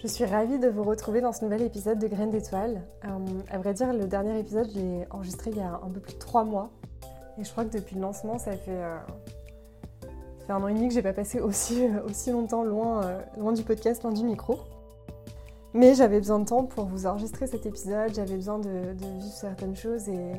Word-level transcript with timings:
Je 0.00 0.06
suis 0.06 0.24
ravie 0.24 0.60
de 0.60 0.68
vous 0.68 0.84
retrouver 0.84 1.20
dans 1.20 1.32
ce 1.32 1.44
nouvel 1.44 1.60
épisode 1.60 1.98
de 1.98 2.06
Graines 2.06 2.30
d'étoiles. 2.30 2.82
Euh, 3.04 3.08
à 3.50 3.58
vrai 3.58 3.74
dire, 3.74 3.92
le 3.92 4.06
dernier 4.06 4.38
épisode, 4.38 4.68
je 4.72 4.78
l'ai 4.78 5.06
enregistré 5.10 5.50
il 5.50 5.56
y 5.56 5.60
a 5.60 5.80
un 5.84 5.90
peu 5.90 5.98
plus 5.98 6.14
de 6.14 6.18
trois 6.20 6.44
mois. 6.44 6.70
Et 7.36 7.42
je 7.42 7.50
crois 7.50 7.64
que 7.64 7.76
depuis 7.76 7.96
le 7.96 8.02
lancement, 8.02 8.38
ça 8.38 8.52
fait, 8.52 8.70
euh, 8.70 8.96
un 10.48 10.62
an 10.62 10.68
et 10.68 10.74
demi 10.74 10.86
que 10.86 10.94
j'ai 10.94 11.02
pas 11.02 11.12
passé 11.12 11.40
aussi, 11.40 11.82
aussi 12.08 12.30
longtemps 12.30 12.62
loin, 12.62 13.02
euh, 13.02 13.20
loin 13.38 13.52
du 13.52 13.64
podcast, 13.64 14.04
loin 14.04 14.12
du 14.12 14.22
micro. 14.22 14.60
Mais 15.74 15.96
j'avais 15.96 16.18
besoin 16.18 16.38
de 16.38 16.44
temps 16.44 16.62
pour 16.62 16.84
vous 16.84 17.06
enregistrer 17.06 17.48
cet 17.48 17.66
épisode, 17.66 18.14
j'avais 18.14 18.36
besoin 18.36 18.60
de, 18.60 18.92
de 18.92 19.04
vivre 19.18 19.34
certaines 19.34 19.74
choses 19.74 20.08
et 20.08 20.32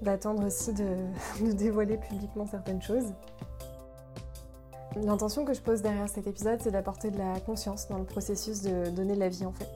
d'attendre 0.00 0.46
aussi 0.46 0.72
de, 0.72 0.96
de 1.46 1.52
dévoiler 1.52 1.98
publiquement 1.98 2.46
certaines 2.46 2.80
choses. 2.80 3.12
L'intention 5.04 5.44
que 5.44 5.52
je 5.52 5.60
pose 5.60 5.82
derrière 5.82 6.08
cet 6.08 6.26
épisode, 6.26 6.58
c'est 6.62 6.70
d'apporter 6.70 7.10
de 7.10 7.18
la 7.18 7.38
conscience 7.40 7.86
dans 7.88 7.98
le 7.98 8.04
processus 8.04 8.62
de 8.62 8.88
donner 8.88 9.14
la 9.14 9.28
vie 9.28 9.44
en 9.44 9.52
fait. 9.52 9.68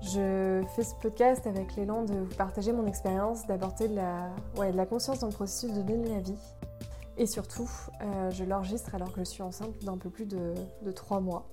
Je 0.00 0.62
fais 0.74 0.82
ce 0.82 0.94
podcast 0.94 1.46
avec 1.46 1.76
l'élan 1.76 2.02
de 2.02 2.14
vous 2.14 2.34
partager 2.34 2.72
mon 2.72 2.86
expérience, 2.86 3.46
d'apporter 3.46 3.88
de 3.88 3.94
la, 3.94 4.30
ouais, 4.56 4.72
de 4.72 4.78
la 4.78 4.86
conscience 4.86 5.18
dans 5.18 5.26
le 5.26 5.32
processus 5.34 5.72
de 5.74 5.82
donner 5.82 6.08
la 6.08 6.20
vie. 6.20 6.38
Et 7.18 7.26
surtout, 7.26 7.70
euh, 8.00 8.30
je 8.30 8.44
l'enregistre 8.44 8.94
alors 8.94 9.12
que 9.12 9.20
je 9.20 9.28
suis 9.28 9.42
enceinte 9.42 9.78
d'un 9.84 9.98
peu 9.98 10.08
plus 10.08 10.24
de, 10.24 10.54
de 10.82 10.90
3 10.90 11.20
mois. 11.20 11.46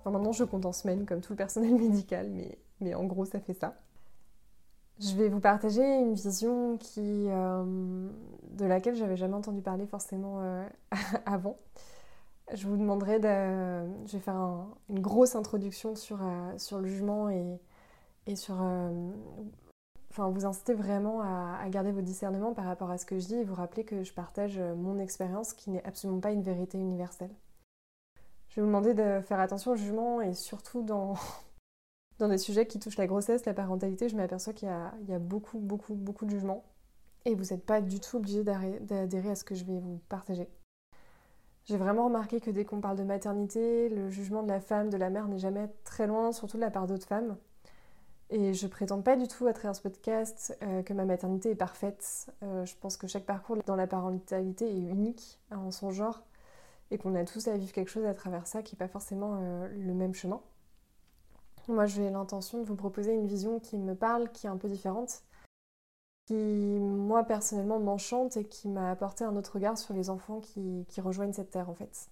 Enfin, 0.00 0.10
maintenant, 0.10 0.32
je 0.32 0.44
compte 0.44 0.64
en 0.64 0.72
semaines 0.72 1.04
comme 1.04 1.20
tout 1.20 1.34
le 1.34 1.36
personnel 1.36 1.74
médical, 1.78 2.30
mais, 2.30 2.58
mais 2.80 2.94
en 2.94 3.04
gros, 3.04 3.26
ça 3.26 3.40
fait 3.40 3.54
ça. 3.54 3.74
Je 5.04 5.16
vais 5.16 5.28
vous 5.28 5.40
partager 5.40 5.82
une 5.82 6.14
vision 6.14 6.76
qui, 6.78 7.26
euh, 7.28 8.08
de 8.50 8.64
laquelle 8.64 8.94
j'avais 8.94 9.16
jamais 9.16 9.34
entendu 9.34 9.60
parler 9.60 9.84
forcément 9.86 10.40
euh, 10.42 10.64
avant. 11.26 11.56
Je 12.54 12.68
vous 12.68 12.76
demanderai 12.76 13.18
de... 13.18 14.06
Je 14.06 14.12
vais 14.12 14.20
faire 14.20 14.36
un- 14.36 14.68
une 14.88 15.00
grosse 15.00 15.34
introduction 15.34 15.96
sur, 15.96 16.22
euh, 16.22 16.56
sur 16.58 16.78
le 16.78 16.86
jugement 16.86 17.28
et, 17.30 17.58
et 18.28 18.36
sur... 18.36 18.54
enfin, 20.10 20.28
vous 20.30 20.44
inciter 20.46 20.74
vraiment 20.74 21.20
à, 21.22 21.58
à 21.60 21.68
garder 21.68 21.90
vos 21.90 22.02
discernements 22.02 22.52
par 22.54 22.66
rapport 22.66 22.90
à 22.90 22.98
ce 22.98 23.04
que 23.06 23.18
je 23.18 23.26
dis 23.26 23.34
et 23.36 23.44
vous 23.44 23.54
rappeler 23.56 23.84
que 23.84 24.04
je 24.04 24.12
partage 24.12 24.58
mon 24.76 25.00
expérience 25.00 25.52
qui 25.52 25.70
n'est 25.70 25.84
absolument 25.84 26.20
pas 26.20 26.30
une 26.30 26.42
vérité 26.42 26.78
universelle. 26.78 27.30
Je 28.50 28.56
vais 28.56 28.62
vous 28.62 28.68
demander 28.68 28.94
de 28.94 29.20
faire 29.22 29.40
attention 29.40 29.72
au 29.72 29.76
jugement 29.76 30.20
et 30.20 30.34
surtout 30.34 30.82
dans, 30.82 31.14
dans 32.22 32.28
des 32.28 32.38
sujets 32.38 32.66
qui 32.66 32.78
touchent 32.78 32.98
la 32.98 33.08
grossesse, 33.08 33.44
la 33.46 33.52
parentalité, 33.52 34.08
je 34.08 34.16
m'aperçois 34.16 34.52
qu'il 34.52 34.68
y 34.68 35.12
a, 35.12 35.18
beaucoup, 35.18 35.58
beaucoup, 35.58 35.94
beaucoup 35.94 36.24
de 36.24 36.30
jugements. 36.30 36.64
Et 37.24 37.34
vous 37.34 37.46
n'êtes 37.50 37.66
pas 37.66 37.80
du 37.80 37.98
tout 37.98 38.16
obligé 38.16 38.44
d'adhérer 38.44 39.30
à 39.30 39.34
ce 39.34 39.42
que 39.42 39.56
je 39.56 39.64
vais 39.64 39.78
vous 39.78 40.00
partager. 40.08 40.48
J'ai 41.64 41.76
vraiment 41.76 42.04
remarqué 42.04 42.40
que 42.40 42.50
dès 42.50 42.64
qu'on 42.64 42.80
parle 42.80 42.96
de 42.96 43.02
maternité, 43.02 43.88
le 43.88 44.08
jugement 44.08 44.44
de 44.44 44.48
la 44.48 44.60
femme, 44.60 44.88
de 44.88 44.96
la 44.96 45.10
mère 45.10 45.26
n'est 45.26 45.38
jamais 45.38 45.68
très 45.82 46.06
loin, 46.06 46.32
surtout 46.32 46.56
de 46.56 46.62
la 46.62 46.70
part 46.70 46.86
d'autres 46.86 47.06
femmes. 47.06 47.36
Et 48.30 48.54
je 48.54 48.66
prétends 48.68 49.02
pas 49.02 49.16
du 49.16 49.26
tout 49.26 49.46
à 49.48 49.52
travers 49.52 49.74
ce 49.74 49.82
podcast 49.82 50.56
euh, 50.62 50.82
que 50.82 50.92
ma 50.92 51.04
maternité 51.04 51.50
est 51.50 51.56
parfaite. 51.56 52.32
Euh, 52.44 52.64
je 52.64 52.74
pense 52.80 52.96
que 52.96 53.08
chaque 53.08 53.26
parcours 53.26 53.56
dans 53.66 53.76
la 53.76 53.88
parentalité 53.88 54.66
est 54.66 54.80
unique 54.80 55.40
hein, 55.50 55.58
en 55.58 55.70
son 55.72 55.90
genre 55.90 56.22
et 56.92 56.98
qu'on 56.98 57.16
a 57.16 57.24
tous 57.24 57.48
à 57.48 57.56
vivre 57.56 57.72
quelque 57.72 57.90
chose 57.90 58.06
à 58.06 58.14
travers 58.14 58.46
ça 58.46 58.62
qui 58.62 58.74
n'est 58.74 58.78
pas 58.78 58.88
forcément 58.88 59.38
euh, 59.40 59.68
le 59.76 59.92
même 59.92 60.14
chemin. 60.14 60.40
Moi, 61.68 61.86
j'ai 61.86 62.10
l'intention 62.10 62.60
de 62.60 62.64
vous 62.64 62.74
proposer 62.76 63.14
une 63.14 63.26
vision 63.26 63.60
qui 63.60 63.78
me 63.78 63.94
parle, 63.94 64.30
qui 64.32 64.46
est 64.46 64.50
un 64.50 64.56
peu 64.56 64.68
différente, 64.68 65.22
qui, 66.26 66.34
moi, 66.34 67.24
personnellement, 67.24 67.78
m'enchante 67.78 68.36
et 68.36 68.44
qui 68.44 68.68
m'a 68.68 68.90
apporté 68.90 69.24
un 69.24 69.36
autre 69.36 69.54
regard 69.54 69.78
sur 69.78 69.94
les 69.94 70.10
enfants 70.10 70.40
qui, 70.40 70.84
rejoignent 71.00 71.32
cette 71.32 71.50
terre, 71.50 71.70
en 71.70 71.74
fait. 71.74 72.08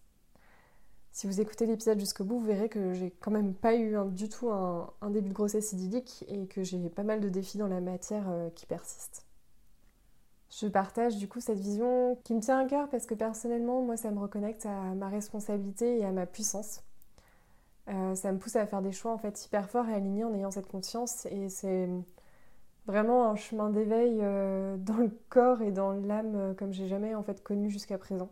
Si 1.13 1.27
vous 1.27 1.41
écoutez 1.41 1.67
l'épisode 1.67 1.99
jusqu'au 1.99 2.25
bout, 2.25 2.39
vous 2.39 2.47
verrez 2.47 2.69
que 2.69 2.93
j'ai 2.95 3.11
quand 3.11 3.33
même 3.33 3.55
pas 3.55 3.75
eu 3.75 3.97
du 4.11 4.29
tout 4.29 4.51
un, 4.51 4.93
un 5.01 5.11
début 5.11 5.31
de 5.31 5.35
grossesse 5.35 5.73
idyllique 5.73 6.25
et 6.29 6.47
que 6.47 6.63
j'ai 6.63 6.89
pas 6.89 7.03
mal 7.03 7.21
de 7.21 7.29
défis 7.29 7.59
dans 7.59 7.67
la 7.67 7.81
matière 7.81 8.29
euh, 8.29 8.49
qui 8.51 8.67
persistent. 8.67 9.27
Je 10.51 10.67
partage 10.67 11.17
du 11.17 11.29
coup 11.29 11.41
cette 11.41 11.59
vision 11.59 12.17
qui 12.25 12.35
me 12.35 12.41
tient 12.41 12.59
à 12.59 12.65
cœur 12.67 12.89
parce 12.89 13.07
que 13.07 13.15
personnellement, 13.15 13.83
moi, 13.83 13.97
ça 13.97 14.11
me 14.11 14.19
reconnecte 14.21 14.67
à 14.67 14.95
ma 14.95 15.09
responsabilité 15.09 15.99
et 15.99 16.05
à 16.05 16.13
ma 16.13 16.27
puissance. 16.27 16.83
Euh, 17.89 18.15
ça 18.15 18.31
me 18.33 18.39
pousse 18.39 18.57
à 18.57 18.67
faire 18.67 18.83
des 18.83 18.93
choix 18.93 19.13
en 19.13 19.19
fait 19.19 19.45
hyper 19.45 19.69
forts 19.69 19.89
et 19.89 19.95
alignés 19.95 20.25
en 20.25 20.35
ayant 20.35 20.51
cette 20.51 20.69
conscience 20.69 21.27
et 21.27 21.49
c'est 21.49 21.89
vraiment 22.87 23.29
un 23.29 23.37
chemin 23.37 23.71
d'éveil 23.71 24.19
euh, 24.21 24.77
dans 24.77 24.99
le 24.99 25.11
corps 25.29 25.63
et 25.63 25.73
dans 25.73 25.93
l'âme 25.93 26.37
euh, 26.37 26.55
comme 26.55 26.73
j'ai 26.73 26.89
jamais 26.89 27.15
en 27.15 27.23
fait 27.23 27.43
connu 27.43 27.71
jusqu'à 27.71 27.99
présent. 27.99 28.31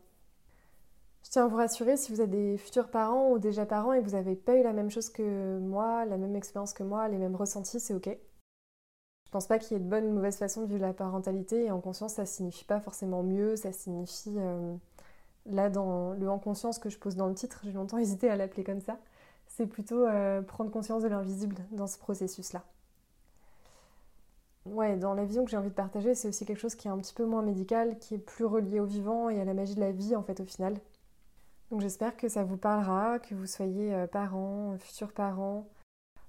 Je 1.25 1.31
tiens 1.31 1.45
à 1.45 1.49
vous 1.49 1.57
rassurer 1.57 1.97
si 1.97 2.13
vous 2.13 2.21
êtes 2.21 2.31
des 2.31 2.57
futurs 2.59 2.89
parents 2.89 3.31
ou 3.33 3.39
déjà 3.39 3.67
parents 3.67 3.93
et 3.93 4.01
vous 4.01 4.11
n'avez 4.11 4.37
pas 4.37 4.57
eu 4.57 4.63
la 4.63 4.73
même 4.73 4.91
chose 4.91 5.11
que 5.11 5.59
moi, 5.59 6.05
la 6.05 6.17
même 6.17 6.37
expérience 6.37 6.73
que 6.73 6.85
moi, 6.85 7.09
les 7.09 7.19
mêmes 7.19 7.37
ressentis, 7.37 7.81
c'est 7.81 7.95
ok. 7.95 8.09
Je 9.25 9.31
pense 9.31 9.47
pas 9.47 9.59
qu'il 9.59 9.77
y 9.77 9.81
ait 9.81 9.83
de 9.83 9.89
bonne 9.89 10.05
ou 10.05 10.09
de 10.09 10.15
mauvaise 10.15 10.37
façon 10.37 10.63
de 10.63 10.67
vivre 10.67 10.81
la 10.81 10.95
parentalité 10.95 11.65
et 11.67 11.71
en 11.71 11.81
conscience 11.81 12.15
ça 12.15 12.25
signifie 12.25 12.65
pas 12.65 12.81
forcément 12.81 13.23
mieux, 13.23 13.57
ça 13.57 13.73
signifie 13.73 14.37
là 15.47 15.69
dans 15.69 16.13
le 16.13 16.31
en 16.31 16.39
conscience 16.39 16.79
que 16.79 16.89
je 16.89 16.99
pose 16.99 17.17
dans 17.17 17.27
le 17.27 17.35
titre, 17.35 17.61
j'ai 17.65 17.73
longtemps 17.73 17.99
hésité 17.99 18.31
à 18.31 18.37
l'appeler 18.37 18.65
comme 18.65 18.81
ça 18.81 18.99
c'est 19.59 19.67
plutôt 19.67 20.07
euh, 20.07 20.41
prendre 20.41 20.71
conscience 20.71 21.03
de 21.03 21.09
l'invisible 21.09 21.57
dans 21.73 21.89
ce 21.89 21.99
processus-là. 21.99 22.63
Ouais, 24.67 24.97
dans 24.97 25.15
la 25.15 25.25
vision 25.25 25.45
que 25.45 25.51
j'ai 25.51 25.57
envie 25.57 25.71
de 25.71 25.75
partager, 25.75 26.15
c'est 26.15 26.29
aussi 26.29 26.47
quelque 26.47 26.61
chose 26.61 26.77
qui 26.77 26.87
est 26.87 26.91
un 26.93 26.99
petit 26.99 27.13
peu 27.13 27.25
moins 27.25 27.43
médical, 27.43 27.99
qui 27.99 28.15
est 28.15 28.19
plus 28.19 28.45
relié 28.45 28.79
au 28.79 28.85
vivant 28.85 29.31
et 29.31 29.41
à 29.41 29.45
la 29.45 29.55
magie 29.55 29.75
de 29.75 29.81
la 29.81 29.91
vie 29.91 30.15
en 30.15 30.23
fait 30.23 30.39
au 30.39 30.45
final. 30.45 30.79
Donc 31.73 31.81
j'espère 31.81 32.17
que 32.17 32.29
ça 32.29 32.45
vous 32.45 32.57
parlera, 32.57 33.19
que 33.19 33.35
vous 33.35 33.47
soyez 33.47 33.93
euh, 33.93 34.07
parents, 34.07 34.77
futurs 34.79 35.11
parents, 35.13 35.67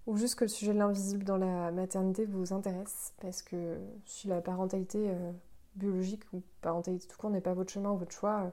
ou 0.08 0.18
juste 0.18 0.34
que 0.34 0.46
le 0.46 0.50
sujet 0.50 0.74
de 0.74 0.80
l'invisible 0.80 1.24
dans 1.24 1.38
la 1.38 1.70
maternité 1.72 2.26
vous 2.26 2.52
intéresse, 2.52 3.14
parce 3.22 3.44
que 3.44 3.78
si 4.06 4.28
la 4.28 4.42
parentalité 4.42 5.12
euh, 5.12 5.32
biologique 5.76 6.24
ou 6.34 6.42
parentalité 6.62 7.08
tout 7.08 7.18
court 7.18 7.30
n'est 7.30 7.42
pas 7.42 7.54
votre 7.54 7.72
chemin 7.72 7.92
ou 7.92 7.98
votre 7.98 8.12
choix, 8.12 8.52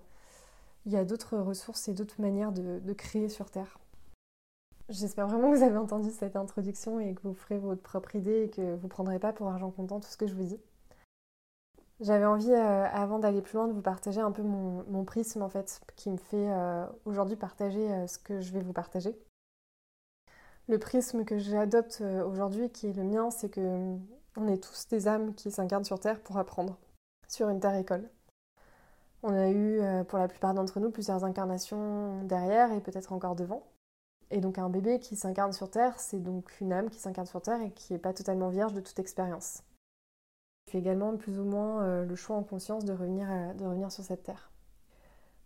il 0.84 0.92
y 0.92 0.96
a 0.98 1.06
d'autres 1.06 1.38
ressources 1.38 1.88
et 1.88 1.94
d'autres 1.94 2.20
manières 2.20 2.52
de 2.52 2.92
créer 2.92 3.30
sur 3.30 3.50
Terre. 3.50 3.78
J'espère 4.88 5.26
vraiment 5.26 5.50
que 5.50 5.56
vous 5.56 5.64
avez 5.64 5.78
entendu 5.78 6.10
cette 6.10 6.36
introduction 6.36 7.00
et 7.00 7.14
que 7.14 7.22
vous 7.24 7.34
ferez 7.34 7.58
votre 7.58 7.82
propre 7.82 8.14
idée 8.14 8.44
et 8.44 8.50
que 8.50 8.76
vous 8.76 8.84
ne 8.84 8.90
prendrez 8.90 9.18
pas 9.18 9.32
pour 9.32 9.48
argent 9.48 9.70
comptant 9.72 9.98
tout 9.98 10.08
ce 10.08 10.16
que 10.16 10.28
je 10.28 10.34
vous 10.34 10.44
dis. 10.44 10.60
J'avais 11.98 12.26
envie, 12.26 12.52
euh, 12.52 12.84
avant 12.92 13.18
d'aller 13.18 13.42
plus 13.42 13.56
loin, 13.56 13.66
de 13.66 13.72
vous 13.72 13.82
partager 13.82 14.20
un 14.20 14.30
peu 14.30 14.42
mon, 14.42 15.04
prisme 15.04 15.42
en 15.42 15.48
fait, 15.48 15.80
qui 15.96 16.10
me 16.10 16.18
fait 16.18 16.50
euh, 16.50 16.86
aujourd'hui 17.04 17.36
partager 17.36 17.90
euh, 17.90 18.06
ce 18.06 18.18
que 18.18 18.40
je 18.40 18.52
vais 18.52 18.60
vous 18.60 18.74
partager. 18.74 19.18
Le 20.68 20.78
prisme 20.78 21.24
que 21.24 21.38
j'adopte 21.38 22.02
aujourd'hui, 22.26 22.70
qui 22.70 22.88
est 22.88 22.92
le 22.92 23.04
mien, 23.04 23.30
c'est 23.30 23.48
que 23.48 23.60
euh, 23.60 23.96
on 24.36 24.46
est 24.46 24.62
tous 24.62 24.86
des 24.88 25.08
âmes 25.08 25.34
qui 25.34 25.50
s'incarnent 25.50 25.84
sur 25.84 25.98
Terre 25.98 26.20
pour 26.20 26.38
apprendre, 26.38 26.76
sur 27.28 27.48
une 27.48 27.60
Terre-école. 27.60 28.08
On 29.22 29.32
a 29.32 29.50
eu, 29.50 29.80
pour 30.04 30.18
la 30.18 30.28
plupart 30.28 30.54
d'entre 30.54 30.78
nous, 30.78 30.90
plusieurs 30.90 31.24
incarnations 31.24 32.22
derrière 32.24 32.70
et 32.72 32.80
peut-être 32.80 33.12
encore 33.12 33.34
devant. 33.34 33.64
Et 34.30 34.40
donc 34.40 34.58
un 34.58 34.68
bébé 34.68 34.98
qui 34.98 35.16
s'incarne 35.16 35.52
sur 35.52 35.70
Terre, 35.70 35.98
c'est 35.98 36.22
donc 36.22 36.60
une 36.60 36.72
âme 36.72 36.90
qui 36.90 36.98
s'incarne 36.98 37.26
sur 37.26 37.40
Terre 37.40 37.62
et 37.62 37.70
qui 37.70 37.92
n'est 37.92 37.98
pas 37.98 38.12
totalement 38.12 38.48
vierge 38.48 38.72
de 38.72 38.80
toute 38.80 38.98
expérience. 38.98 39.62
Il 40.66 40.72
fait 40.72 40.78
également 40.78 41.16
plus 41.16 41.38
ou 41.38 41.44
moins 41.44 41.82
euh, 41.82 42.04
le 42.04 42.16
choix 42.16 42.36
en 42.36 42.42
conscience 42.42 42.84
de 42.84 42.92
revenir, 42.92 43.28
de 43.54 43.64
revenir 43.64 43.92
sur 43.92 44.02
cette 44.02 44.24
Terre. 44.24 44.50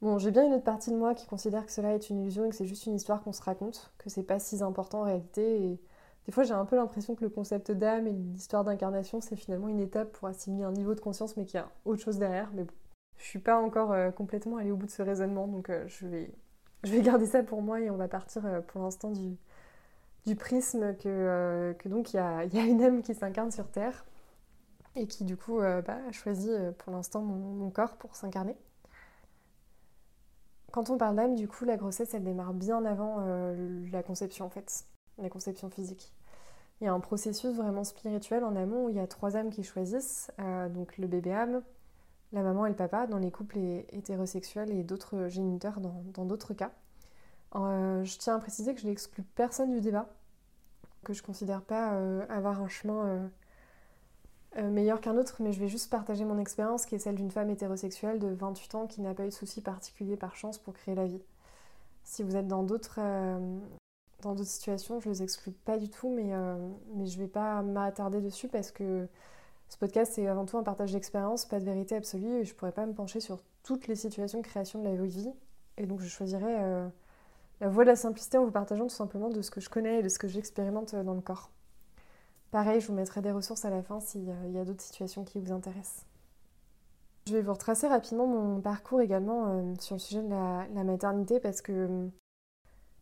Bon, 0.01 0.19
j'ai 0.19 0.31
bien 0.31 0.47
une 0.47 0.55
autre 0.55 0.65
partie 0.65 0.91
de 0.91 0.97
moi 0.97 1.15
qui 1.15 1.27
considère 1.27 1.67
que 1.67 1.73
cela 1.73 1.95
est 1.95 2.09
une 2.09 2.23
illusion 2.23 2.47
et 2.47 2.49
que 2.49 2.55
c'est 2.55 2.67
juste 2.67 2.87
une 2.87 2.95
histoire 2.95 3.23
qu'on 3.23 3.35
se 3.35 3.43
raconte, 3.43 3.93
que 3.99 4.09
c'est 4.09 4.23
pas 4.23 4.39
si 4.39 4.63
important 4.63 5.01
en 5.01 5.05
réalité. 5.05 5.63
Et 5.63 5.81
des 6.25 6.33
fois, 6.33 6.43
j'ai 6.43 6.55
un 6.55 6.65
peu 6.65 6.77
l'impression 6.77 7.15
que 7.15 7.23
le 7.23 7.29
concept 7.29 7.71
d'âme 7.71 8.07
et 8.07 8.13
l'histoire 8.13 8.65
d'incarnation, 8.65 9.21
c'est 9.21 9.37
finalement 9.37 9.69
une 9.69 9.81
étape 9.81 10.13
pour 10.13 10.29
assimiler 10.29 10.65
un 10.65 10.73
niveau 10.73 10.95
de 10.95 11.01
conscience, 11.01 11.37
mais 11.37 11.45
qu'il 11.45 11.57
y 11.57 11.63
a 11.63 11.69
autre 11.85 12.03
chose 12.03 12.19
derrière. 12.19 12.51
Mais 12.55 12.65
bon, 12.65 12.73
je 13.19 13.25
suis 13.25 13.39
pas 13.41 13.59
encore 13.59 13.93
euh, 13.93 14.11
complètement 14.11 14.57
allée 14.57 14.71
au 14.71 14.77
bout 14.77 14.87
de 14.87 14.91
ce 14.91 15.03
raisonnement, 15.03 15.47
donc 15.47 15.69
euh, 15.69 15.85
je 15.87 16.07
vais 16.07 16.33
je 16.83 16.93
vais 16.93 17.03
garder 17.03 17.27
ça 17.27 17.43
pour 17.43 17.63
moi 17.63 17.81
et 17.81 17.91
on 17.91 17.97
va 17.97 18.09
partir 18.09 18.45
euh, 18.47 18.61
pour 18.61 18.83
l'instant 18.83 19.11
du, 19.11 20.37
prisme 20.37 20.95
que, 20.97 21.09
euh, 21.09 21.75
donc 21.87 22.13
il 22.13 22.17
y 22.17 22.19
a, 22.19 22.45
une 22.65 22.83
âme 22.83 23.03
qui 23.03 23.15
s'incarne 23.15 23.51
sur 23.51 23.69
Terre 23.69 24.05
et 24.97 25.07
qui 25.07 25.25
du 25.25 25.37
coup 25.37 25.61
euh, 25.61 25.83
bah, 25.83 25.99
a 26.09 26.13
choisi 26.13 26.51
pour 26.79 26.93
l'instant 26.93 27.21
mon, 27.23 27.71
corps 27.71 27.97
pour 27.97 28.17
s'incarner. 28.17 28.57
Quand 30.73 30.89
on 30.89 30.99
parle 30.99 31.17
d'âme, 31.17 31.35
du 31.35 31.49
coup, 31.49 31.65
la 31.65 31.77
grossesse, 31.77 32.15
elle 32.15 32.23
démarre 32.23 32.55
bien 32.55 32.85
avant 32.85 33.25
la 33.91 34.05
conception 34.05 34.47
en 34.47 34.51
fait, 34.51 34.85
la 35.19 35.29
conception 35.29 35.69
physique. 35.69 36.13
Il 36.81 36.85
y 36.85 36.87
a 36.87 36.93
un 36.93 37.01
processus 37.01 37.57
vraiment 37.57 37.83
spirituel 37.83 38.45
en 38.45 38.55
amont 38.55 38.87
où 38.87 38.89
il 38.89 38.95
y 38.95 39.01
a 39.01 39.09
trois 39.09 39.37
âmes 39.37 39.51
qui 39.51 39.65
choisissent, 39.65 40.31
donc 40.71 40.97
le 40.97 41.09
bébé 41.09 41.33
âme, 41.33 41.63
la 42.33 42.43
maman 42.43 42.67
et 42.67 42.71
le 42.71 42.77
papa 42.77 43.07
dans 43.07 43.19
les 43.19 43.31
couples 43.31 43.59
hétérosexuels 43.93 44.71
et 44.71 44.83
d'autres 44.83 45.29
géniteurs 45.29 45.81
dans 45.81 46.25
d'autres 46.25 46.55
cas. 46.55 46.73
Euh, 47.57 48.05
je 48.05 48.19
tiens 48.19 48.37
à 48.37 48.39
préciser 48.39 48.75
que 48.75 48.81
je 48.81 48.87
n'exclus 48.87 49.23
personne 49.23 49.73
du 49.73 49.81
débat, 49.81 50.09
que 51.05 51.13
je 51.13 51.23
ne 51.23 51.27
considère 51.27 51.63
pas 51.63 51.95
euh, 51.95 52.25
avoir 52.29 52.63
un 52.63 52.69
chemin 52.69 53.31
meilleur 54.57 55.01
qu'un 55.01 55.17
autre, 55.17 55.37
mais 55.41 55.53
je 55.53 55.61
vais 55.61 55.69
juste 55.69 55.91
partager 55.91 56.25
mon 56.25 56.39
expérience 56.39 56.85
qui 56.85 56.97
est 56.97 56.99
celle 56.99 57.15
d'une 57.15 57.31
femme 57.31 57.51
hétérosexuelle 57.51 58.19
de 58.19 58.29
28 58.29 58.75
ans 58.75 58.87
qui 58.89 59.01
n'a 59.01 59.15
pas 59.15 59.25
eu 59.25 59.29
de 59.29 59.33
soucis 59.33 59.61
particuliers 59.61 60.17
par 60.17 60.35
chance 60.35 60.59
pour 60.59 60.75
créer 60.75 60.97
la 60.97 61.07
vie. 61.07 61.23
Si 62.03 62.25
vous 62.25 62.35
êtes 62.35 62.49
dans 62.49 62.65
d'autres 62.65 62.99
situations, 64.45 65.01
je 65.01 65.09
les 65.09 65.23
exclue 65.23 65.53
pas 65.53 65.79
du 65.79 65.89
tout, 65.89 66.11
mais, 66.11 66.35
euh, 66.35 66.57
mais 66.95 67.07
je 67.07 67.19
vais 67.19 67.29
pas 67.29 67.63
m'attarder 67.63 68.21
dessus 68.21 68.49
parce 68.49 68.71
que 68.71 69.07
ce 69.71 69.77
podcast 69.79 70.13
c'est 70.15 70.27
avant 70.27 70.45
tout 70.45 70.59
un 70.59 70.65
partage 70.65 70.93
d'expérience, 70.93 71.47
pas 71.47 71.61
de 71.61 71.65
vérité 71.65 71.95
absolue, 71.95 72.41
et 72.41 72.45
je 72.45 72.55
pourrais 72.55 72.73
pas 72.73 72.85
me 72.87 72.93
pencher 72.93 73.21
sur 73.21 73.39
toutes 73.63 73.87
les 73.87 73.95
situations 73.95 74.41
de 74.41 74.45
création 74.45 74.83
de 74.83 74.89
la 74.89 74.97
vie. 74.97 75.31
Et 75.79 75.87
donc 75.87 76.01
je 76.01 76.09
choisirais 76.09 76.57
euh, 76.59 76.89
la 77.61 77.69
voie 77.69 77.85
de 77.85 77.89
la 77.89 77.97
simplicité 77.97 78.37
en 78.37 78.45
vous 78.45 78.51
partageant 78.51 78.89
tout 78.89 78.95
simplement 78.95 79.31
de 79.31 79.41
ce 79.43 79.51
que 79.53 79.61
je 79.61 79.71
connais 79.71 80.01
et 80.01 80.03
de 80.03 80.09
ce 80.09 80.19
que 80.19 80.27
j'expérimente 80.27 80.97
dans 80.97 81.15
le 81.15 81.21
corps. 81.21 81.51
Pareil, 82.51 82.81
je 82.81 82.89
vous 82.89 82.95
mettrai 82.95 83.23
des 83.23 83.31
ressources 83.31 83.65
à 83.65 83.71
la 83.71 83.81
fin 83.81 84.01
s'il 84.01 84.25
y 84.25 84.59
a 84.59 84.65
d'autres 84.65 84.83
situations 84.83 85.23
qui 85.23 85.39
vous 85.39 85.53
intéressent. 85.53 86.05
Je 87.29 87.35
vais 87.37 87.43
vous 87.43 87.53
retracer 87.53 87.87
rapidement 87.87 88.27
mon 88.27 88.61
parcours 88.61 89.01
également 89.01 89.47
euh, 89.47 89.75
sur 89.79 89.95
le 89.95 90.01
sujet 90.01 90.23
de 90.23 90.31
la, 90.31 90.67
la 90.75 90.83
maternité 90.83 91.39
parce 91.39 91.63
que 91.63 92.09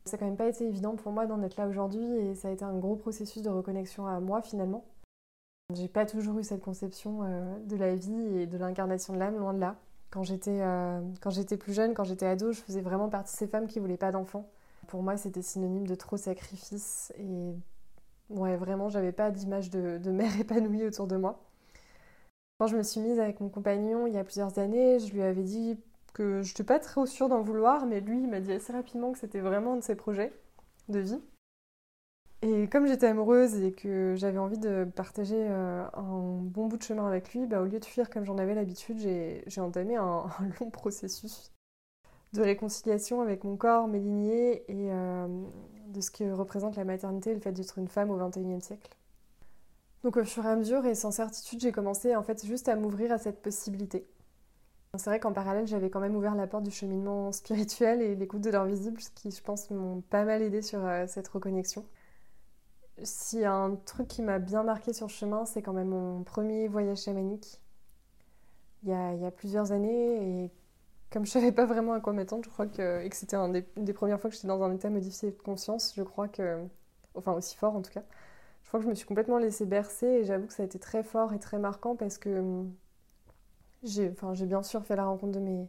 ça 0.05 0.13
n'a 0.13 0.19
quand 0.19 0.27
même 0.27 0.37
pas 0.37 0.49
été 0.49 0.67
évident 0.67 0.97
pour 0.97 1.13
moi 1.13 1.25
d'en 1.25 1.43
être 1.43 1.57
là 1.57 1.67
aujourd'hui 1.67 2.05
et 2.05 2.35
ça 2.35 2.49
a 2.49 2.51
été 2.51 2.65
un 2.65 2.77
gros 2.77 2.97
processus 2.97 3.43
de 3.43 3.49
reconnexion 3.49 4.07
à 4.07 4.21
moi 4.21 4.43
finalement. 4.43 4.85
J'ai 5.75 5.89
pas 5.89 6.07
toujours 6.07 6.39
eu 6.39 6.45
cette 6.45 6.63
conception 6.63 7.25
euh, 7.25 7.59
de 7.67 7.77
la 7.77 7.95
vie 7.95 8.39
et 8.39 8.47
de 8.47 8.57
l'incarnation 8.57 9.13
de 9.13 9.19
l'âme, 9.19 9.37
loin 9.37 9.53
de 9.53 9.61
là. 9.61 9.77
Quand 10.11 10.23
j'étais 10.23 10.63
euh, 10.63 11.01
plus 11.61 11.75
jeune, 11.75 11.93
quand 11.93 12.05
j'étais 12.05 12.25
ado, 12.25 12.53
je 12.53 12.61
faisais 12.63 12.81
vraiment 12.81 13.11
partie 13.11 13.35
de 13.35 13.39
ces 13.39 13.47
femmes 13.47 13.67
qui 13.67 13.79
voulaient 13.79 13.99
pas 13.99 14.11
d'enfants. 14.11 14.49
Pour 14.87 15.03
moi, 15.03 15.19
c'était 15.19 15.43
synonyme 15.43 15.87
de 15.87 15.95
trop 15.95 16.17
sacrifice 16.17 17.13
et 17.19 17.53
ouais, 18.31 18.57
vraiment, 18.57 18.89
j'avais 18.89 19.13
pas 19.13 19.31
d'image 19.31 19.69
de, 19.69 19.99
de 19.99 20.11
mère 20.11 20.41
épanouie 20.41 20.87
autour 20.87 21.07
de 21.07 21.17
moi. 21.17 21.39
Quand 22.59 22.67
je 22.67 22.77
me 22.77 22.83
suis 22.83 23.01
mise 23.03 23.21
avec 23.21 23.41
mon 23.41 23.51
compagnon 23.51 24.07
il 24.07 24.15
y 24.15 24.19
a 24.19 24.25
plusieurs 24.25 24.59
années, 24.59 24.99
je 24.99 25.13
lui 25.13 25.23
avais 25.23 25.43
dit 25.43 25.79
que 26.15 26.43
je 26.43 26.49
n'étais 26.49 26.65
pas 26.65 26.79
très 26.79 27.07
sûre 27.07 27.29
d'en 27.29 27.43
vouloir, 27.43 27.85
mais 27.85 28.01
lui, 28.01 28.23
il 28.23 28.29
m'a 28.29 28.41
dit 28.41 28.53
assez 28.53 28.73
rapidement 28.73 29.13
que 29.13 29.19
c'était 29.19 29.41
vraiment 29.41 29.75
un 29.75 29.77
de 29.77 29.83
ses 29.83 29.97
projets 29.97 30.33
de 30.89 30.99
vie. 31.01 31.21
Et 32.43 32.69
comme 32.69 32.87
j'étais 32.87 33.07
amoureuse 33.07 33.57
et 33.57 33.73
que 33.73 34.15
j'avais 34.17 34.39
envie 34.39 34.59
de 34.59 34.85
partager 34.95 35.37
euh, 35.37 35.85
un 35.95 36.39
bon 36.41 36.69
bout 36.69 36.77
de 36.77 36.83
chemin 36.83 37.07
avec 37.07 37.35
lui, 37.35 37.47
bah, 37.47 37.61
au 37.61 37.65
lieu 37.65 37.81
de 37.81 37.85
fuir 37.85 38.11
comme 38.11 38.25
j'en 38.25 38.39
avais 38.39 38.55
l'habitude, 38.55 38.99
j'ai 38.99 39.61
entamé 39.61 39.97
un, 39.97 40.29
long 40.61 40.71
processus 40.71 41.53
de 42.35 42.43
réconciliation 42.43 43.23
avec 43.23 43.43
mon 43.43 43.57
corps, 43.57 43.89
mes 43.89 43.99
lignées 43.99 44.63
et 44.69 44.93
euh, 44.93 45.27
de 45.89 46.01
ce 46.01 46.11
que 46.11 46.31
représente 46.31 46.77
la 46.77 46.85
maternité 46.85 47.31
et 47.31 47.35
le 47.35 47.41
fait 47.41 47.53
d'être 47.53 47.79
une 47.79 47.89
femme 47.89 48.11
au 48.11 48.17
XXIe 48.17 48.61
siècle. 48.61 48.91
Donc 50.05 50.17
au 50.17 50.25
fur 50.25 50.45
et 50.47 50.49
à 50.49 50.55
mesure 50.55 50.87
et 50.87 50.95
sans 50.95 51.11
certitude, 51.11 51.61
j'ai 51.61 51.73
commencé 51.73 52.15
en 52.15 52.23
fait 52.23 52.45
juste 52.47 52.69
à 52.69 52.77
m'ouvrir 52.77 53.11
à 53.11 53.19
cette 53.19 53.43
possibilité. 53.43 54.07
C'est 54.97 55.11
vrai 55.11 55.21
qu'en 55.21 55.33
parallèle, 55.33 55.67
j'avais 55.67 55.91
quand 55.91 56.01
même 56.01 56.17
ouvert 56.17 56.35
la 56.35 56.47
porte 56.47 56.65
du 56.65 56.71
cheminement 56.71 57.33
spirituel 57.33 58.01
et 58.01 58.15
l'écoute 58.15 58.41
de 58.41 58.51
l'invisible, 58.51 59.01
ce 59.01 59.11
qui, 59.11 59.31
je 59.31 59.43
pense, 59.43 59.71
m'ont 59.71 60.01
pas 60.03 60.25
mal 60.25 60.41
aidé 60.41 60.63
sur 60.63 60.85
euh, 60.85 61.07
cette 61.07 61.29
reconnexion. 61.29 61.85
A 63.45 63.53
un 63.53 63.77
truc 63.77 64.09
qui 64.09 64.23
m'a 64.23 64.39
bien 64.39 64.63
marqué 64.65 64.93
sur 64.93 65.07
le 65.07 65.13
chemin, 65.13 65.45
c'est 65.45 65.63
quand 65.63 65.73
même 65.73 65.89
mon 65.89 66.25
premier 66.25 66.67
voyage 66.69 67.03
chamanique, 67.03 67.61
il 68.83 68.91
y 68.91 68.93
a, 68.93 69.31
plusieurs 69.31 69.73
années, 69.73 70.45
et 70.45 70.51
comme 71.11 71.25
je 71.25 71.31
savais 71.31 71.53
pas 71.53 71.67
vraiment 71.67 71.93
à 71.93 72.01
quoi 72.01 72.13
m'attendre, 72.13 72.45
je 72.45 72.51
crois 72.51 72.67
que, 72.67 73.03
et 73.05 73.09
que 73.09 73.17
c'était 73.17 73.37
une 73.37 73.63
des 73.77 73.93
premières 73.93 74.21
fois 74.21 74.31
que 74.31 74.37
j'étais 74.37 74.49
dans 74.49 74.63
un 74.63 74.73
état 74.75 74.91
modifié 74.91 75.31
de 75.31 75.37
conscience, 75.43 75.95
je 75.97 76.03
crois 76.03 76.29
que, 76.29 76.65
enfin 77.15 77.33
aussi 77.33 77.57
fort 77.57 77.77
en 77.77 77.83
tout 77.83 77.93
cas, 77.93 78.03
je 78.63 78.69
crois 78.69 78.81
que 78.81 78.85
je 78.85 78.91
me 78.91 78.95
suis 78.95 79.07
complètement 79.07 79.39
laissée 79.39 79.67
bercer, 79.67 80.07
et 80.07 80.25
j'avoue 80.25 80.47
que 80.47 80.53
ça 80.53 80.63
a 80.63 80.67
été 80.67 80.79
très 80.79 81.03
fort 81.05 81.33
et 81.35 81.39
très 81.39 81.59
marquant 81.59 81.97
parce 81.97 82.19
que 82.19 82.65
j'ai 83.85 84.11
enfin, 84.11 84.33
bien 84.45 84.63
sûr 84.63 84.85
fait 84.85 84.97
la 84.97 85.07
rencontre 85.07 85.33
de 85.33 85.41
mes, 85.41 85.69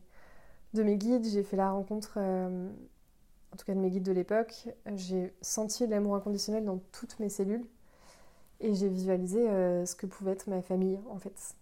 de 0.73 0.83
mes 0.83 0.97
guides, 0.97 1.25
j'ai 1.25 1.43
fait 1.43 1.57
la 1.57 1.71
rencontre, 1.71 2.15
euh, 2.17 2.69
en 3.53 3.57
tout 3.57 3.65
cas 3.65 3.73
de 3.73 3.79
mes 3.79 3.89
guides 3.89 4.03
de 4.03 4.11
l'époque, 4.11 4.67
j'ai 4.95 5.33
senti 5.41 5.87
l'amour 5.87 6.15
inconditionnel 6.15 6.65
dans 6.65 6.79
toutes 6.91 7.19
mes 7.19 7.29
cellules 7.29 7.65
et 8.59 8.73
j'ai 8.75 8.89
visualisé 8.89 9.49
euh, 9.49 9.85
ce 9.85 9.95
que 9.95 10.05
pouvait 10.05 10.31
être 10.31 10.47
ma 10.47 10.61
famille 10.61 10.99
en 11.09 11.17
fait. 11.17 11.55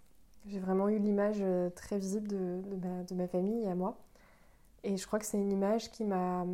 J'ai 0.47 0.59
vraiment 0.59 0.89
eu 0.89 0.97
l'image 0.99 1.37
euh, 1.41 1.69
très 1.69 1.97
visible 1.97 2.27
de, 2.27 3.15
ma, 3.15 3.27
famille 3.27 3.63
et 3.63 3.69
à 3.69 3.75
moi. 3.75 3.97
Et 4.83 4.97
je 4.97 5.05
crois 5.05 5.19
que 5.19 5.25
c'est 5.25 5.37
une 5.37 5.51
image 5.51 5.91
qui 5.91 6.03
m'a 6.03 6.45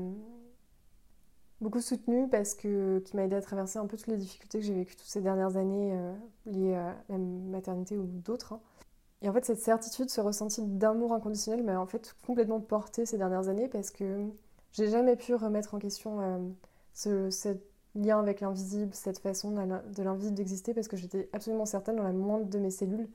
beaucoup 1.62 1.82
soutenue 1.82 2.28
parce 2.30 2.56
que 2.56 3.00
qui 3.00 3.16
m'a 3.16 3.24
aidé 3.24 3.36
à 3.36 3.42
traverser 3.42 3.80
un 3.80 3.86
peu 3.86 3.98
toutes 3.98 4.08
les 4.08 4.18
difficultés 4.18 4.60
que 4.60 4.66
j'ai 4.66 4.74
vécues 4.74 4.96
toutes 4.96 5.08
ces 5.08 5.22
dernières 5.22 5.56
années 5.58 5.98
liées 6.46 6.76
à 6.76 6.96
la 7.10 7.18
maternité 7.18 7.98
ou 7.98 8.06
d'autres. 8.06 8.54
Hein. 8.54 8.60
Et 9.24 9.30
en 9.30 9.34
fait, 9.34 9.46
cette 9.46 9.60
certitude, 9.60 10.10
ce 10.10 10.20
ressenti 10.20 10.62
d'amour 10.62 11.14
inconditionnel 11.14 11.64
m'a 11.64 11.80
en 11.80 11.86
fait 11.86 12.14
complètement 12.26 12.60
porté 12.60 13.06
ces 13.06 13.18
dernières 13.18 13.48
années 13.48 13.70
parce 13.70 13.90
que 13.90 14.26
j'ai 14.74 14.90
jamais 14.90 15.16
pu 15.16 15.36
remettre 15.36 15.76
en 15.76 15.80
question 15.80 16.20
euh, 16.22 17.30
ce, 17.32 17.58
lien 17.96 18.20
avec 18.20 18.42
l'invisible, 18.42 18.94
cette 18.94 19.20
façon 19.20 19.52
de 19.52 20.04
l'invisible 20.04 20.36
d'exister 20.36 20.74
parce 20.74 20.88
que 20.88 20.98
j'étais 20.98 21.30
absolument 21.32 21.66
certaine 21.66 21.96
dans 21.96 22.04
la 22.04 22.12
moindre 22.12 22.46
de 22.46 22.58
mes 22.58 22.72
cellules 22.72 23.08